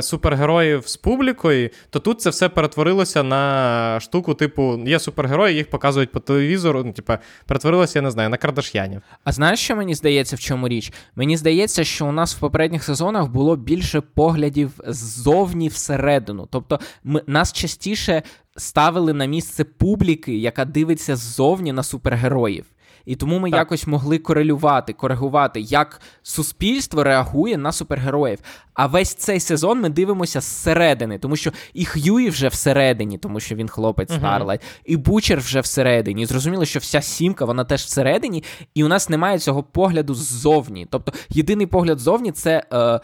супергероїв 0.00 0.88
з 0.88 0.96
публікою, 0.96 1.70
то 1.90 1.98
тут 1.98 2.20
це 2.20 2.30
все 2.30 2.48
перетворилося 2.48 3.22
на 3.22 4.00
штуку, 4.00 4.34
типу, 4.34 4.82
є 4.86 4.98
супергерої, 4.98 5.56
їх 5.56 5.70
показують 5.70 6.12
по 6.12 6.20
телевізору. 6.20 6.84
Ну, 6.84 6.92
типу, 6.92 7.12
перетворилося, 7.46 7.98
я 7.98 8.02
не 8.02 8.10
знаю, 8.10 8.28
на 8.28 8.36
Кардаш'янів. 8.36 9.02
А 9.24 9.32
знаєш, 9.32 9.60
що 9.60 9.76
мені 9.76 9.94
здається, 9.94 10.36
в 10.36 10.40
чому 10.40 10.68
річ? 10.68 10.92
Мені 11.16 11.36
здається, 11.36 11.84
що 11.84 12.06
у 12.06 12.12
нас 12.12 12.36
в 12.36 12.38
попередніх 12.38 12.84
сезонах 12.84 13.28
було 13.28 13.56
більше 13.56 14.00
поглядів 14.00 14.70
ззовні 14.86 15.68
всередину. 15.68 16.48
Тобто, 16.50 16.80
ми 17.04 17.22
нас 17.26 17.52
частіше 17.52 18.22
ставили 18.56 19.12
на 19.12 19.24
місце 19.24 19.64
публіки, 19.64 20.36
яка 20.36 20.64
дивиться 20.64 21.16
ззовні 21.16 21.72
на 21.72 21.82
супергероїв. 21.82 22.64
І 23.06 23.16
тому 23.16 23.38
ми 23.38 23.50
так. 23.50 23.58
якось 23.58 23.86
могли 23.86 24.18
корелювати, 24.18 24.92
коригувати, 24.92 25.60
як 25.60 26.00
суспільство 26.22 27.04
реагує 27.04 27.56
на 27.58 27.72
супергероїв. 27.72 28.38
А 28.74 28.86
весь 28.86 29.14
цей 29.14 29.40
сезон 29.40 29.80
ми 29.80 29.88
дивимося 29.88 30.40
зсередини, 30.40 31.18
тому 31.18 31.36
що 31.36 31.52
і 31.74 31.84
Х'юї 31.84 32.30
вже 32.30 32.48
всередині, 32.48 33.18
тому 33.18 33.40
що 33.40 33.54
він 33.54 33.68
хлопець 33.68 34.12
Старлайт, 34.14 34.60
uh-huh. 34.60 34.82
і 34.84 34.96
Бучер 34.96 35.38
вже 35.38 35.60
всередині. 35.60 36.22
І 36.22 36.26
зрозуміло, 36.26 36.64
що 36.64 36.78
вся 36.78 37.02
сімка, 37.02 37.44
вона 37.44 37.64
теж 37.64 37.82
всередині, 37.82 38.44
і 38.74 38.84
у 38.84 38.88
нас 38.88 39.08
немає 39.08 39.38
цього 39.38 39.62
погляду 39.62 40.14
ззовні. 40.14 40.86
Тобто, 40.90 41.12
єдиний 41.28 41.66
погляд 41.66 41.98
ззовні 41.98 42.32
це 42.32 42.66
е, 42.72 43.00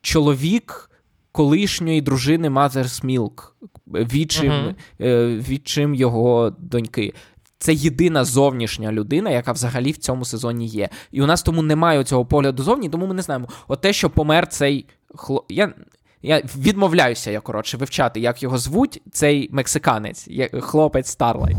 чоловік. 0.00 0.90
Колишньої 1.32 2.00
дружини 2.00 2.48
Mother's 2.50 3.04
Milk, 3.04 3.50
відчим, 3.86 4.52
uh-huh. 4.52 4.74
е, 5.00 5.26
відчим 5.36 5.94
його 5.94 6.52
доньки. 6.58 7.14
Це 7.58 7.74
єдина 7.74 8.24
зовнішня 8.24 8.92
людина, 8.92 9.30
яка 9.30 9.52
взагалі 9.52 9.92
в 9.92 9.96
цьому 9.96 10.24
сезоні 10.24 10.66
є. 10.66 10.88
І 11.12 11.22
у 11.22 11.26
нас 11.26 11.42
тому 11.42 11.62
немає 11.62 12.04
цього 12.04 12.24
погляду 12.24 12.62
зовні, 12.62 12.88
тому 12.88 13.06
ми 13.06 13.14
не 13.14 13.22
знаємо. 13.22 13.48
От 13.68 13.80
те, 13.80 13.92
що 13.92 14.10
помер 14.10 14.46
цей 14.46 14.86
хлоп. 15.14 15.44
Я 15.48 15.74
я 16.22 16.42
відмовляюся, 16.58 17.30
я 17.30 17.40
коротше, 17.40 17.76
вивчати, 17.76 18.20
як 18.20 18.42
його 18.42 18.58
звуть, 18.58 19.02
цей 19.12 19.48
мексиканець, 19.52 20.28
хлопець 20.60 21.08
Старлайт. 21.08 21.56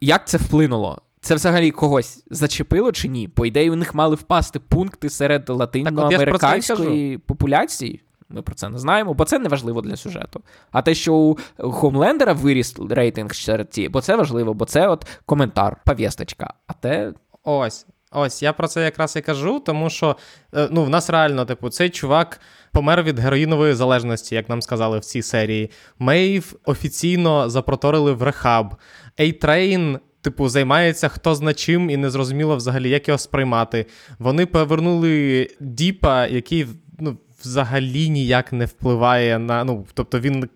Як 0.00 0.28
це 0.28 0.38
вплинуло? 0.38 1.02
Це 1.20 1.34
взагалі 1.34 1.70
когось 1.70 2.24
зачепило 2.30 2.92
чи 2.92 3.08
ні? 3.08 3.28
По 3.28 3.46
ідеї, 3.46 3.70
у 3.70 3.76
них 3.76 3.94
мали 3.94 4.14
впасти 4.14 4.60
пункти 4.60 5.10
серед 5.10 5.48
латиноамериканської 5.48 7.18
популяції. 7.18 8.00
Ми 8.32 8.42
про 8.42 8.54
це 8.54 8.68
не 8.68 8.78
знаємо, 8.78 9.14
бо 9.14 9.24
це 9.24 9.38
не 9.38 9.48
важливо 9.48 9.80
для 9.80 9.96
сюжету. 9.96 10.42
А 10.70 10.82
те, 10.82 10.94
що 10.94 11.14
у 11.14 11.70
Гоумлендера 11.70 12.32
виріс 12.32 12.76
рейтинг 12.90 13.34
серед 13.34 13.70
ті, 13.70 13.88
бо 13.88 14.00
це 14.00 14.16
важливо, 14.16 14.54
бо 14.54 14.64
це 14.64 14.88
от 14.88 15.06
коментар, 15.26 15.76
повісточка. 15.84 16.54
А 16.66 16.72
те. 16.72 17.12
Ось. 17.44 17.86
Ось, 18.14 18.42
я 18.42 18.52
про 18.52 18.68
це 18.68 18.84
якраз 18.84 19.16
і 19.16 19.20
кажу, 19.20 19.60
тому 19.60 19.90
що 19.90 20.16
е, 20.54 20.68
ну, 20.70 20.84
в 20.84 20.88
нас 20.88 21.10
реально, 21.10 21.44
типу, 21.44 21.68
цей 21.68 21.90
чувак 21.90 22.40
помер 22.72 23.02
від 23.02 23.18
героїнової 23.18 23.74
залежності, 23.74 24.34
як 24.34 24.48
нам 24.48 24.62
сказали 24.62 24.98
в 24.98 25.04
цій 25.04 25.22
серії. 25.22 25.70
Мейв 25.98 26.54
офіційно 26.64 27.50
запроторили 27.50 28.12
в 28.12 28.22
рехаб. 28.22 28.74
Ейтрейн. 29.20 29.98
Типу, 30.22 30.48
займається 30.48 31.08
хто 31.08 31.34
зна 31.34 31.54
чим 31.54 31.90
і 31.90 31.96
незрозуміло 31.96 32.56
взагалі, 32.56 32.90
як 32.90 33.08
його 33.08 33.18
сприймати. 33.18 33.86
Вони 34.18 34.46
повернули 34.46 35.48
Діпа, 35.60 36.26
який 36.26 36.66
ну, 36.98 37.18
взагалі 37.42 38.10
ніяк 38.10 38.52
не 38.52 38.64
впливає 38.64 39.38
на. 39.38 39.64
ну, 39.64 39.86
Тобто 39.94 40.20
він 40.20 40.48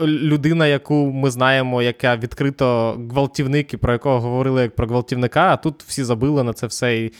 людина, 0.00 0.66
яку 0.66 0.94
ми 0.94 1.30
знаємо, 1.30 1.82
яка 1.82 2.16
відкрито 2.16 2.92
гвалтівник, 3.10 3.74
і 3.74 3.76
про 3.76 3.92
якого 3.92 4.20
говорили 4.20 4.62
як 4.62 4.74
про 4.74 4.86
гвалтівника, 4.86 5.52
а 5.52 5.56
тут 5.56 5.82
всі 5.82 6.04
забили 6.04 6.42
на 6.42 6.52
це 6.52 6.66
все 6.66 6.96
і 6.96 7.12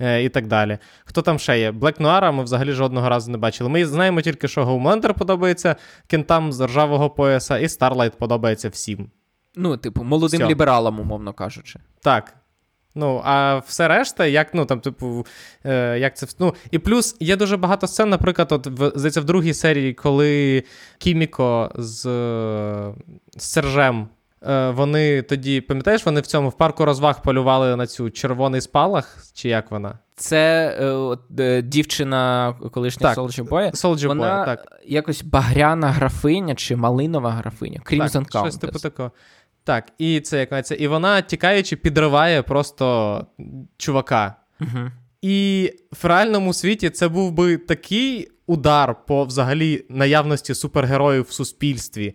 е, 0.00 0.24
і 0.24 0.28
так 0.28 0.46
далі. 0.46 0.78
Хто 1.04 1.22
там 1.22 1.38
ще 1.38 1.60
є? 1.60 1.72
Блек 1.72 2.00
Нуара 2.00 2.32
ми 2.32 2.44
взагалі 2.44 2.72
жодного 2.72 3.08
разу 3.08 3.30
не 3.30 3.38
бачили. 3.38 3.70
Ми 3.70 3.86
знаємо 3.86 4.20
тільки, 4.20 4.48
що 4.48 4.64
Гоумлендер 4.64 5.14
подобається 5.14 5.76
кентам 6.06 6.52
з 6.52 6.66
ржавого 6.66 7.10
пояса, 7.10 7.58
і 7.58 7.68
Старлайт 7.68 8.18
подобається 8.18 8.68
всім. 8.68 9.10
Ну, 9.56 9.76
типу, 9.76 10.04
молодим 10.04 10.40
Все. 10.40 10.48
лібералам, 10.48 11.00
умовно 11.00 11.32
кажучи. 11.32 11.78
Так. 12.00 12.34
Ну, 12.94 13.22
а 13.24 13.58
все 13.66 13.88
решта, 13.88 14.26
як 14.26 14.54
ну 14.54 14.64
там, 14.64 14.80
типу, 14.80 15.26
е, 15.64 15.98
як 15.98 16.16
це 16.16 16.26
ну 16.38 16.54
і 16.70 16.78
плюс 16.78 17.16
є 17.20 17.36
дуже 17.36 17.56
багато 17.56 17.86
сцен, 17.86 18.08
наприклад, 18.08 18.52
от 18.52 18.66
в 18.66 18.92
здається, 18.94 19.20
в 19.20 19.24
другій 19.24 19.54
серії, 19.54 19.94
коли 19.94 20.64
Кіміко 20.98 21.72
з, 21.74 22.02
з 23.36 23.42
Сержем. 23.42 24.08
Е, 24.48 24.70
вони 24.70 25.22
тоді, 25.22 25.60
пам'ятаєш, 25.60 26.06
вони 26.06 26.20
в 26.20 26.26
цьому 26.26 26.48
в 26.48 26.52
парку 26.52 26.84
розваг 26.84 27.22
полювали 27.22 27.76
на 27.76 27.86
цю 27.86 28.10
червоний 28.10 28.60
спалах, 28.60 29.18
чи 29.34 29.48
як 29.48 29.70
вона? 29.70 29.98
Це 30.16 30.76
е, 31.38 31.42
е, 31.42 31.62
дівчина 31.62 32.54
колишня. 32.72 33.14
Soldier 33.72 34.06
Вона 34.06 34.40
Boy, 34.40 34.44
так. 34.44 34.82
якось 34.86 35.22
багряна 35.22 35.90
графиня 35.90 36.54
чи 36.54 36.76
малинова 36.76 37.30
графиня. 37.30 37.80
Crimson 37.84 38.12
так, 38.12 38.24
Countess. 38.24 38.40
Щось 38.40 38.56
типу 38.56 38.78
такого. 38.78 39.10
Так, 39.64 39.92
і 39.98 40.20
це 40.20 40.38
як 40.50 40.66
це, 40.66 40.74
і 40.74 40.88
вона 40.88 41.22
тікаючи, 41.22 41.76
підриває 41.76 42.42
просто 42.42 43.26
чувака. 43.76 44.36
Угу. 44.60 44.90
І 45.22 45.70
в 46.02 46.06
реальному 46.06 46.52
світі 46.52 46.90
це 46.90 47.08
був 47.08 47.32
би 47.32 47.56
такий 47.56 48.28
удар 48.46 48.96
по 49.06 49.24
взагалі 49.24 49.84
наявності 49.88 50.54
супергероїв 50.54 51.22
в 51.22 51.32
суспільстві. 51.32 52.14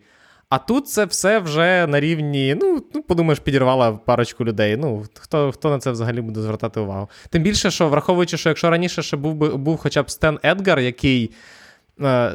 А 0.50 0.58
тут 0.58 0.88
це 0.88 1.06
все 1.06 1.40
вже 1.40 1.88
на 1.88 2.00
рівні, 2.00 2.58
ну, 2.62 2.84
ну 2.94 3.04
подумаєш, 3.04 3.40
підірвала 3.40 3.92
парочку 3.92 4.46
людей. 4.46 4.78
Ну, 4.78 5.06
хто 5.14 5.52
хто 5.52 5.70
на 5.70 5.80
це 5.80 5.92
взагалі 5.92 6.22
буде 6.22 6.42
звертати 6.42 6.80
увагу? 6.80 7.10
Тим 7.30 7.44
більше, 7.44 7.72
що 7.72 7.90
враховуючи, 7.90 8.38
що 8.38 8.50
якщо 8.50 8.70
раніше 8.70 9.02
ще 9.02 9.18
був 9.18 9.36
би 9.36 9.58
був 9.58 9.78
хоча 9.78 10.04
б 10.04 10.10
Стен 10.10 10.40
Едгар, 10.44 10.80
який, 10.80 11.32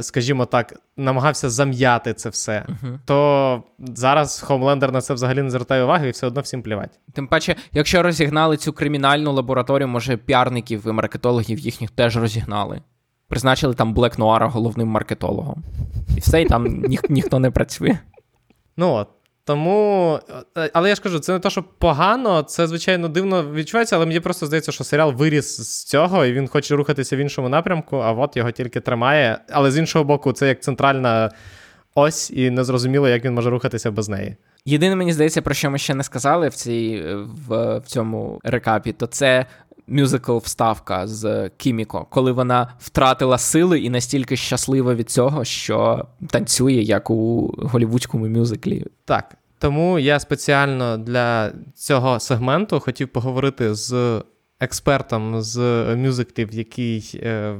скажімо 0.01 0.47
так, 0.47 0.75
намагався 0.97 1.51
зам'яти 1.51 2.15
це 2.15 2.29
все, 2.29 2.67
uh-huh. 2.69 2.99
то 3.05 3.63
зараз 3.79 4.41
Хомлендер 4.41 4.93
на 4.93 5.01
це 5.01 5.15
взагалі 5.15 5.43
не 5.43 5.51
звертає 5.51 5.85
уваги 5.85 6.09
і 6.09 6.11
все 6.11 6.27
одно 6.27 6.41
всім 6.41 6.63
плівать. 6.63 7.01
Тим 7.13 7.29
паче, 7.29 7.57
якщо 7.73 8.03
розігнали 8.03 8.57
цю 8.57 8.73
кримінальну 8.73 9.33
лабораторію, 9.33 9.89
може 9.89 10.17
піарників 10.17 10.87
і 10.87 10.93
маркетологів 10.93 11.59
їхніх 11.59 11.91
теж 11.91 12.17
розігнали. 12.17 12.81
Призначили 13.29 13.75
там 13.75 13.95
Блек 13.95 14.19
Нуара 14.19 14.49
головним 14.49 14.89
маркетологом. 14.89 15.63
І 16.17 16.21
все, 16.21 16.43
і 16.43 16.47
там 16.47 16.67
ніх, 16.89 17.11
ніхто 17.11 17.39
не 17.39 17.51
працює. 17.51 17.99
Ну 18.77 18.93
от. 18.93 19.09
Тому, 19.47 20.19
е, 20.59 20.71
але 20.73 20.89
я 20.89 20.95
ж 20.95 21.03
кажу, 21.03 21.19
це 21.19 21.33
не 21.33 21.39
те, 21.39 21.51
що 21.51 21.63
погано, 21.63 22.43
це 22.43 22.67
звичайно 22.67 23.09
дивно 23.09 23.53
відчувається, 23.53 23.97
але 23.97 24.07
мені 24.07 24.21
просто 24.21 24.47
здається, 24.47 24.73
що 24.73 24.85
серіал 24.85 25.13
виріс 25.13 25.61
з 25.61 25.85
цього, 25.85 26.25
і 26.25 26.33
він 26.33 26.49
хоче 26.49 26.77
рухатися 26.77 27.17
в 27.17 27.19
іншому 27.19 27.49
напрямку, 27.49 27.97
а 27.97 28.13
от 28.13 28.37
його 28.37 28.51
тільки 28.51 28.81
тримає. 28.81 29.39
Але 29.51 29.71
з 29.71 29.79
іншого 29.79 30.05
боку, 30.05 30.33
це 30.33 30.49
як 30.49 30.63
центральна 30.63 31.31
ось, 31.95 32.31
і 32.31 32.51
незрозуміло, 32.51 33.09
як 33.09 33.25
він 33.25 33.35
може 33.35 33.51
рухатися 33.51 33.91
без 33.91 34.09
неї. 34.09 34.37
Єдине, 34.67 34.97
мені 34.97 35.13
здається, 35.13 35.43
про 35.43 35.55
що 35.55 35.71
ми 35.71 35.79
ще 35.79 35.95
не 35.95 36.03
сказали 36.03 36.49
в 36.49 36.55
цій 36.55 37.05
в, 37.49 37.79
в 37.79 37.87
цьому 37.87 38.41
рекапі, 38.45 38.93
то 38.93 39.07
це 39.07 39.47
мюзикл 39.87 40.37
вставка 40.37 41.07
з 41.07 41.51
Кіміко, 41.57 42.07
коли 42.11 42.33
вона 42.33 42.75
втратила 42.79 43.39
сили 43.39 43.81
і 43.81 43.91
настільки 43.91 44.37
щаслива 44.37 44.95
від 44.95 45.11
цього, 45.11 45.45
що 45.45 46.07
танцює 46.31 46.73
як 46.73 47.11
у 47.11 47.47
голівудському 47.59 48.27
мюзиклі. 48.27 48.87
Так. 49.05 49.37
Тому 49.59 49.99
я 49.99 50.21
спеціально 50.21 50.99
для 50.99 51.53
цього 51.75 52.21
сегменту 52.21 52.81
хотів 52.81 53.09
поговорити 53.09 53.75
з 53.75 54.23
експертом 54.65 55.43
з 55.43 55.59
мюзиклів, 55.97 56.55
який 56.55 57.21
е, 57.23 57.57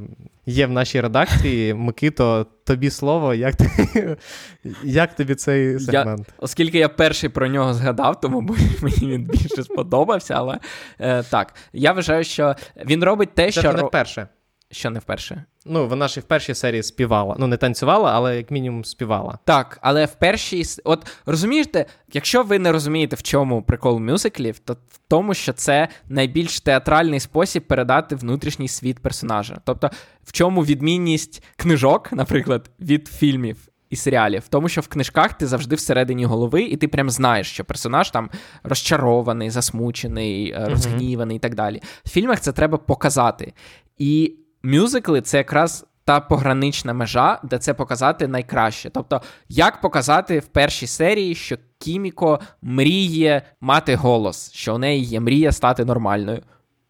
є 0.47 0.67
в 0.67 0.71
нашій 0.71 1.01
редакції. 1.01 1.75
Микито, 1.75 2.47
тобі 2.65 2.91
слово, 2.91 3.35
як 3.35 3.57
ти, 3.57 4.17
як 4.85 5.15
тобі 5.15 5.35
цей 5.35 5.81
сегмент? 5.81 6.27
Я, 6.29 6.35
оскільки 6.39 6.79
я 6.79 6.89
перший 6.89 7.29
про 7.29 7.49
нього 7.49 7.75
згадав, 7.75 8.21
тому 8.21 8.41
мені 8.83 9.13
він 9.13 9.25
більше 9.25 9.63
сподобався. 9.63 10.35
Але 10.37 10.59
е, 10.99 11.23
так, 11.23 11.55
я 11.73 11.93
вважаю, 11.93 12.25
що 12.25 12.55
він 12.87 13.05
робить 13.05 13.35
те, 13.35 13.45
Це 13.45 13.61
що. 13.61 13.63
Це 13.63 13.73
не 13.73 13.83
вперше. 13.83 14.29
Що 14.75 14.91
не 14.91 14.99
вперше? 14.99 15.45
Ну, 15.67 15.89
вона 15.89 16.09
ж 16.09 16.21
і 16.21 16.23
в 16.23 16.25
першій 16.25 16.55
серії 16.55 16.83
співала. 16.83 17.37
Ну, 17.39 17.47
не 17.47 17.57
танцювала, 17.57 18.13
але 18.13 18.37
як 18.37 18.51
мінімум 18.51 18.85
співала. 18.85 19.39
Так, 19.45 19.79
але 19.83 20.05
в 20.05 20.15
першій. 20.15 20.65
От 20.85 21.07
розумієте, 21.27 21.87
якщо 22.13 22.43
ви 22.43 22.59
не 22.59 22.73
розумієте, 22.73 23.17
в 23.17 23.23
чому 23.23 23.63
прикол 23.63 23.99
мюзиклів, 23.99 24.59
то 24.59 24.73
в 24.73 25.01
тому, 25.09 25.35
що 25.35 25.53
це 25.53 25.89
найбільш 26.09 26.61
театральний 26.61 27.21
спосіб 27.21 27.67
передати 27.67 28.17
внутрішній 28.17 28.69
світ 28.69 28.99
персонажа. 28.99 29.59
Тобто, 29.65 29.91
в 30.25 30.33
чому 30.33 30.65
відмінність 30.65 31.43
книжок, 31.57 32.13
наприклад, 32.13 32.71
від 32.81 33.09
фільмів. 33.09 33.57
І 33.91 33.97
серіалів, 33.97 34.43
тому, 34.49 34.69
що 34.69 34.81
в 34.81 34.89
книжках 34.89 35.33
ти 35.33 35.47
завжди 35.47 35.77
всередині 35.77 36.25
голови, 36.25 36.63
і 36.63 36.77
ти 36.77 36.89
прям 36.89 37.11
знаєш, 37.11 37.51
що 37.51 37.65
персонаж 37.65 38.11
там 38.11 38.31
розчарований, 38.63 39.51
засмучений, 39.51 40.55
uh-huh. 40.55 40.71
розгніваний 40.71 41.37
і 41.37 41.41
так 41.41 41.55
далі. 41.55 41.83
В 42.05 42.09
фільмах 42.09 42.41
це 42.41 42.53
треба 42.53 42.79
показати. 42.79 43.53
І 43.99 44.35
мюзикли 44.65 45.21
це 45.21 45.39
якраз 45.39 45.87
та 46.05 46.21
погранична 46.21 46.93
межа, 46.93 47.41
де 47.43 47.59
це 47.59 47.75
показати 47.75 48.29
найкраще. 48.29 48.91
Тобто, 48.91 49.23
як 49.49 49.81
показати 49.81 50.39
в 50.39 50.47
першій 50.47 50.87
серії, 50.87 51.35
що 51.35 51.57
Кіміко 51.79 52.41
мріє 52.63 53.43
мати 53.61 53.95
голос, 53.95 54.53
що 54.53 54.75
у 54.75 54.79
неї 54.79 55.05
є 55.05 55.21
мрія 55.21 55.53
стати 55.53 55.85
нормальною. 55.85 56.43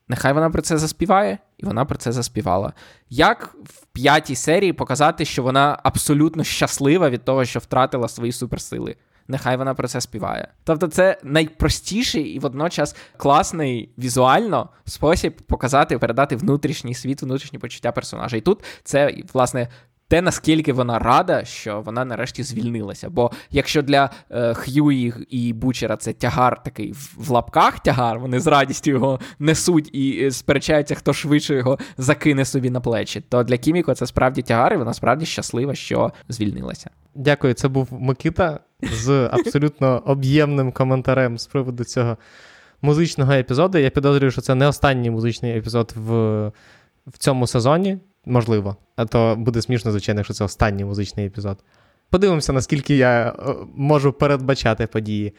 Нехай 0.09 0.33
вона 0.33 0.51
про 0.51 0.63
це 0.63 0.79
заспіває, 0.79 1.39
і 1.59 1.67
вона 1.67 1.85
про 1.85 1.99
це 1.99 2.13
заспівала. 2.13 2.73
Як 3.11 3.57
в 3.65 3.87
п'ятій 3.87 4.37
серії 4.37 4.73
показати, 4.73 5.25
що 5.25 5.43
вона 5.43 5.79
абсолютно 5.83 6.45
щаслива 6.45 7.11
від 7.11 7.25
того, 7.25 7.45
що 7.45 7.59
втратила 7.59 8.09
свої 8.09 8.33
суперсили? 8.33 8.97
Нехай 9.29 9.57
вона 9.57 9.75
про 9.75 9.89
це 9.89 10.01
співає. 10.01 10.49
Тобто, 10.65 10.87
це 10.87 11.19
найпростіший 11.23 12.23
і 12.23 12.39
водночас 12.39 12.97
класний 13.17 13.93
візуально 13.99 14.69
спосіб 14.85 15.37
показати, 15.43 15.99
передати 15.99 16.37
внутрішній 16.37 16.95
світ, 16.95 17.23
внутрішні 17.23 17.59
почуття 17.59 17.93
персонажа. 17.93 18.37
І 18.37 18.41
тут 18.41 18.65
це, 18.85 19.15
власне, 19.33 19.69
те, 20.15 20.23
наскільки 20.23 20.73
вона 20.73 20.99
рада, 20.99 21.45
що 21.45 21.81
вона 21.81 22.05
нарешті 22.05 22.43
звільнилася. 22.43 23.11
Бо 23.11 23.31
якщо 23.51 23.83
для 23.83 24.11
е, 24.31 24.55
Х'юї 24.55 25.15
і 25.31 25.53
Бучера 25.53 25.97
це 25.97 26.13
тягар 26.13 26.63
такий 26.63 26.93
в, 27.17 27.31
лапках 27.31 27.81
тягар, 27.81 28.19
вони 28.19 28.41
з 28.41 28.47
радістю 28.47 28.91
його 28.91 29.21
несуть 29.39 29.91
і 29.93 30.27
е, 30.27 30.31
сперечаються, 30.31 30.95
хто 30.95 31.13
швидше 31.13 31.55
його 31.55 31.79
закине 31.99 32.45
собі 32.45 32.71
на 32.71 32.81
плечі, 32.81 33.21
то 33.21 33.43
для 33.43 33.57
Кіміко 33.57 33.95
це 33.95 34.07
справді 34.07 34.43
тягар, 34.43 34.75
і 34.75 34.77
вона 34.77 34.95
справді 34.95 35.27
щаслива, 35.27 35.75
що 35.75 36.13
звільнилася. 36.29 36.91
Дякую, 37.15 37.55
це 37.55 37.69
був 37.69 37.89
Микита 37.91 38.61
з 38.83 39.29
абсолютно 39.33 40.03
об'ємним 40.07 40.73
коментарем 40.73 41.39
з 41.39 41.47
приводу 41.47 41.85
цього 41.85 42.17
музичного 42.83 43.33
епізоду. 43.33 43.79
Я 43.79 43.91
підозрюю, 43.91 44.31
що 44.31 44.41
це 44.41 44.55
не 44.55 44.67
останній 44.67 45.11
музичний 45.11 45.59
епізод 45.59 45.93
в, 45.97 46.13
в 47.07 47.19
цьому 47.19 47.47
сезоні. 47.47 47.99
Можливо, 48.27 48.77
а 48.97 49.05
то 49.05 49.37
буде 49.37 49.63
смішно, 49.63 49.91
звичайно, 49.91 50.19
якщо 50.19 50.35
це 50.35 50.45
останній 50.45 50.85
музичний 50.85 51.27
епізод. 51.27 51.59
Подивимося, 52.11 52.53
наскільки 52.53 52.97
я 52.97 53.29
е, 53.29 53.55
можу 53.75 54.13
передбачати 54.13 54.87
події. 54.87 55.33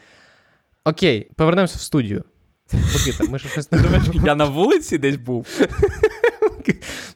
Окей, 0.84 1.30
повернемося 1.36 1.76
в 1.78 1.80
студію. 1.80 2.24
Микита, 2.72 3.24
ми 3.24 3.38
ще 3.38 3.48
щось 3.48 3.72
не 3.72 3.80
Я 4.24 4.34
на 4.34 4.44
вулиці 4.44 4.98
десь 4.98 5.16
був. 5.16 5.46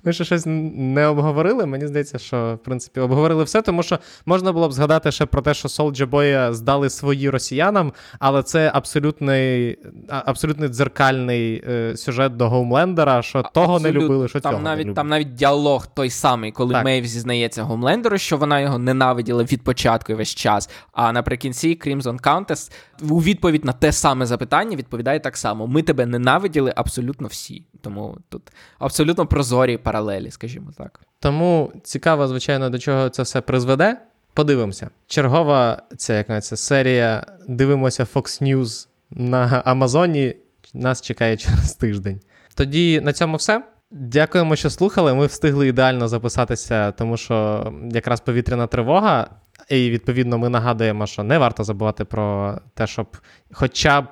Ми 0.04 0.12
ще 0.12 0.24
щось 0.24 0.44
не 0.46 1.06
обговорили. 1.06 1.66
Мені 1.66 1.86
здається, 1.86 2.18
що 2.18 2.58
в 2.62 2.64
принципі 2.64 3.00
обговорили 3.00 3.44
все, 3.44 3.62
тому 3.62 3.82
що 3.82 3.98
можна 4.26 4.52
було 4.52 4.68
б 4.68 4.72
згадати 4.72 5.12
ще 5.12 5.26
про 5.26 5.42
те, 5.42 5.54
що 5.54 5.68
Солджа 5.68 6.06
Боя 6.06 6.52
здали 6.52 6.90
свої 6.90 7.30
росіянам, 7.30 7.92
але 8.18 8.42
це 8.42 8.70
абсолютний 8.74 9.78
абсолютний 10.08 10.68
дзеркальний 10.68 11.64
е, 11.68 11.96
сюжет 11.96 12.36
до 12.36 12.48
Гоумлендера, 12.48 13.22
що 13.22 13.42
того 13.54 13.80
не 13.80 13.92
любили, 13.92 14.28
що 14.28 14.40
там 14.40 14.52
цього 14.52 14.62
навіть 14.62 14.78
не 14.78 14.82
любили. 14.84 14.94
там 14.94 15.08
навіть 15.08 15.34
діалог 15.34 15.86
той 15.86 16.10
самий, 16.10 16.52
коли 16.52 16.74
так. 16.74 16.84
Мейв 16.84 17.06
зізнається 17.06 17.62
Гоумлендеру, 17.62 18.18
що 18.18 18.36
вона 18.36 18.60
його 18.60 18.78
ненавиділа 18.78 19.44
від 19.44 19.64
початку 19.64 20.12
і 20.12 20.14
весь 20.14 20.34
час. 20.34 20.70
А 20.92 21.12
наприкінці 21.12 21.78
Crimson 21.86 22.20
Countess 22.20 22.72
у 23.10 23.22
відповідь 23.22 23.64
на 23.64 23.72
те 23.72 23.92
саме 23.92 24.26
запитання 24.26 24.76
відповідає 24.76 25.20
так 25.20 25.36
само: 25.36 25.66
ми 25.66 25.82
тебе 25.82 26.06
ненавиділи 26.06 26.72
абсолютно 26.76 27.28
всі. 27.28 27.64
Тому 27.80 28.16
тут 28.28 28.42
абсолютно 28.78 29.26
прозорі 29.40 29.76
паралелі, 29.76 30.30
скажімо 30.30 30.70
так. 30.78 31.00
Тому 31.20 31.72
цікаво, 31.82 32.28
звичайно, 32.28 32.70
до 32.70 32.78
чого 32.78 33.08
це 33.08 33.22
все 33.22 33.40
призведе. 33.40 33.96
Подивимося. 34.34 34.90
Чергова 35.06 35.82
ця 35.96 36.14
як 36.14 36.44
це 36.44 36.56
серія. 36.56 37.26
Дивимося 37.48 38.04
Fox 38.04 38.42
News 38.42 38.88
на 39.10 39.62
Амазоні. 39.64 40.36
Нас 40.74 41.02
чекає 41.02 41.36
через 41.36 41.74
тиждень. 41.74 42.20
Тоді 42.54 43.00
на 43.00 43.12
цьому 43.12 43.36
все. 43.36 43.64
Дякуємо, 43.90 44.56
що 44.56 44.70
слухали. 44.70 45.14
Ми 45.14 45.26
встигли 45.26 45.68
ідеально 45.68 46.08
записатися, 46.08 46.92
тому 46.92 47.16
що 47.16 47.66
якраз 47.92 48.20
повітряна 48.20 48.66
тривога. 48.66 49.30
І 49.68 49.90
відповідно 49.90 50.38
ми 50.38 50.48
нагадуємо, 50.48 51.06
що 51.06 51.22
не 51.22 51.38
варто 51.38 51.64
забувати 51.64 52.04
про 52.04 52.58
те, 52.74 52.86
щоб 52.86 53.16
хоча 53.52 54.00
б 54.00 54.06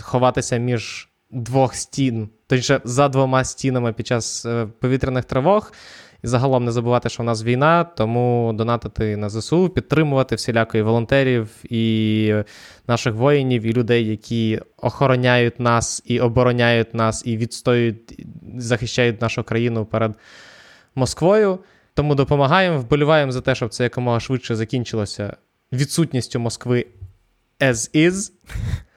ховатися 0.00 0.56
між 0.56 1.08
двох 1.30 1.74
стін, 1.74 2.28
точніше 2.46 2.80
за 2.84 3.08
двома 3.08 3.44
стінами 3.44 3.92
під 3.92 4.06
час 4.06 4.46
е, 4.46 4.66
повітряних 4.80 5.24
тривог. 5.24 5.72
І 6.24 6.26
загалом 6.26 6.64
не 6.64 6.72
забувати, 6.72 7.08
що 7.08 7.22
в 7.22 7.26
нас 7.26 7.44
війна, 7.44 7.84
тому 7.84 8.52
донатити 8.54 9.16
на 9.16 9.28
ЗСУ, 9.28 9.68
підтримувати 9.68 10.34
всілякої 10.34 10.82
волонтерів 10.82 11.48
і 11.64 12.34
наших 12.88 13.14
воїнів, 13.14 13.62
і 13.62 13.72
людей, 13.72 14.06
які 14.06 14.60
охороняють 14.76 15.60
нас 15.60 16.02
і 16.04 16.20
обороняють 16.20 16.94
нас, 16.94 17.22
і 17.26 17.36
відстоюють, 17.36 18.26
захищають 18.56 19.20
нашу 19.20 19.44
країну 19.44 19.84
перед 19.86 20.12
Москвою. 20.94 21.58
Тому 21.94 22.14
допомагаємо, 22.14 22.78
вболіваємо 22.78 23.32
за 23.32 23.40
те, 23.40 23.54
щоб 23.54 23.68
це 23.68 23.84
якомога 23.84 24.20
швидше 24.20 24.56
закінчилося 24.56 25.36
відсутністю 25.72 26.40
Москви 26.40 26.86
as 27.60 27.96
is. 27.96 28.32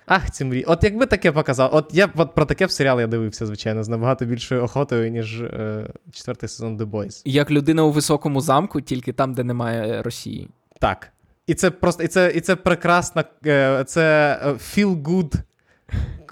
Ах, 0.08 0.32
ці 0.32 0.46
мрії. 0.46 0.64
От 0.64 0.84
якби 0.84 1.06
таке 1.06 1.32
показав, 1.32 1.70
от 1.74 1.90
я 1.94 2.10
от 2.16 2.36
про 2.36 2.46
таке 2.46 2.66
в 2.66 2.72
серіал 2.72 3.00
я 3.00 3.08
дивився, 3.08 3.46
звичайно, 3.46 3.84
з 3.84 3.90
набагато 3.90 4.26
більшою 4.26 4.64
охотою, 4.64 5.12
ніж 5.12 5.42
е, 5.42 5.88
четвертий 6.12 6.50
сезон 6.50 6.78
The 6.78 6.86
Boys. 6.86 7.22
Як 7.26 7.52
людина 7.52 7.84
у 7.84 7.92
високому 7.92 8.42
замку, 8.42 8.82
тільки 8.82 9.14
там, 9.14 9.34
де 9.34 9.44
немає 9.44 10.02
Росії. 10.02 10.50
Так. 10.80 11.12
І 11.48 11.54
це 11.54 11.72
просто 11.72 12.04
і 12.04 12.08
це, 12.08 12.32
і 12.36 12.42
це 12.42 12.56
прекрасна, 12.56 13.24
е, 13.46 13.84
це 13.88 14.40
е, 14.46 14.50
feel 14.50 15.02
good 15.02 15.34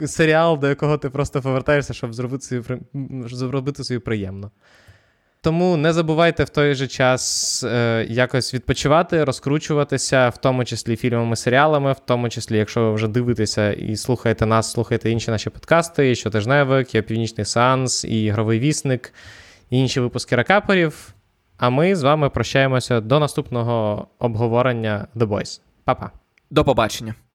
серіал, 0.07 0.59
до 0.59 0.69
якого 0.69 0.97
ти 0.97 1.09
просто 1.09 1.41
повертаєшся, 1.41 1.93
щоб 1.93 2.13
зробити 2.13 2.43
собі, 2.43 2.79
зробити 3.25 3.83
собі 3.83 3.99
приємно. 3.99 4.51
Тому 5.45 5.77
не 5.77 5.93
забувайте 5.93 6.43
в 6.43 6.49
той 6.49 6.75
же 6.75 6.87
час 6.87 7.63
е, 7.63 8.05
якось 8.09 8.53
відпочивати, 8.53 9.23
розкручуватися, 9.23 10.29
в 10.29 10.37
тому 10.37 10.65
числі 10.65 10.95
фільмами, 10.95 11.35
серіалами, 11.35 11.91
в 11.91 11.99
тому 11.99 12.29
числі, 12.29 12.57
якщо 12.57 12.81
ви 12.81 12.93
вже 12.93 13.07
дивитеся 13.07 13.73
і 13.73 13.95
слухаєте 13.95 14.45
нас, 14.45 14.71
слухаєте 14.71 15.11
інші 15.11 15.31
наші 15.31 15.49
подкасти, 15.49 16.15
щотижневик, 16.15 16.95
є 16.95 17.01
Північний 17.01 17.45
Сеанс, 17.45 18.05
і 18.05 18.23
Ігровий 18.23 18.59
Вісник, 18.59 19.13
і 19.69 19.79
інші 19.79 19.99
випуски 19.99 20.35
ракаперів. 20.35 21.13
А 21.57 21.69
ми 21.69 21.95
з 21.95 22.03
вами 22.03 22.29
прощаємося 22.29 23.01
до 23.01 23.19
наступного 23.19 24.07
обговорення 24.19 25.07
The 25.15 25.27
Boys. 25.27 25.61
Па-па. 25.83 26.11
До 26.51 26.63
побачення. 26.63 27.15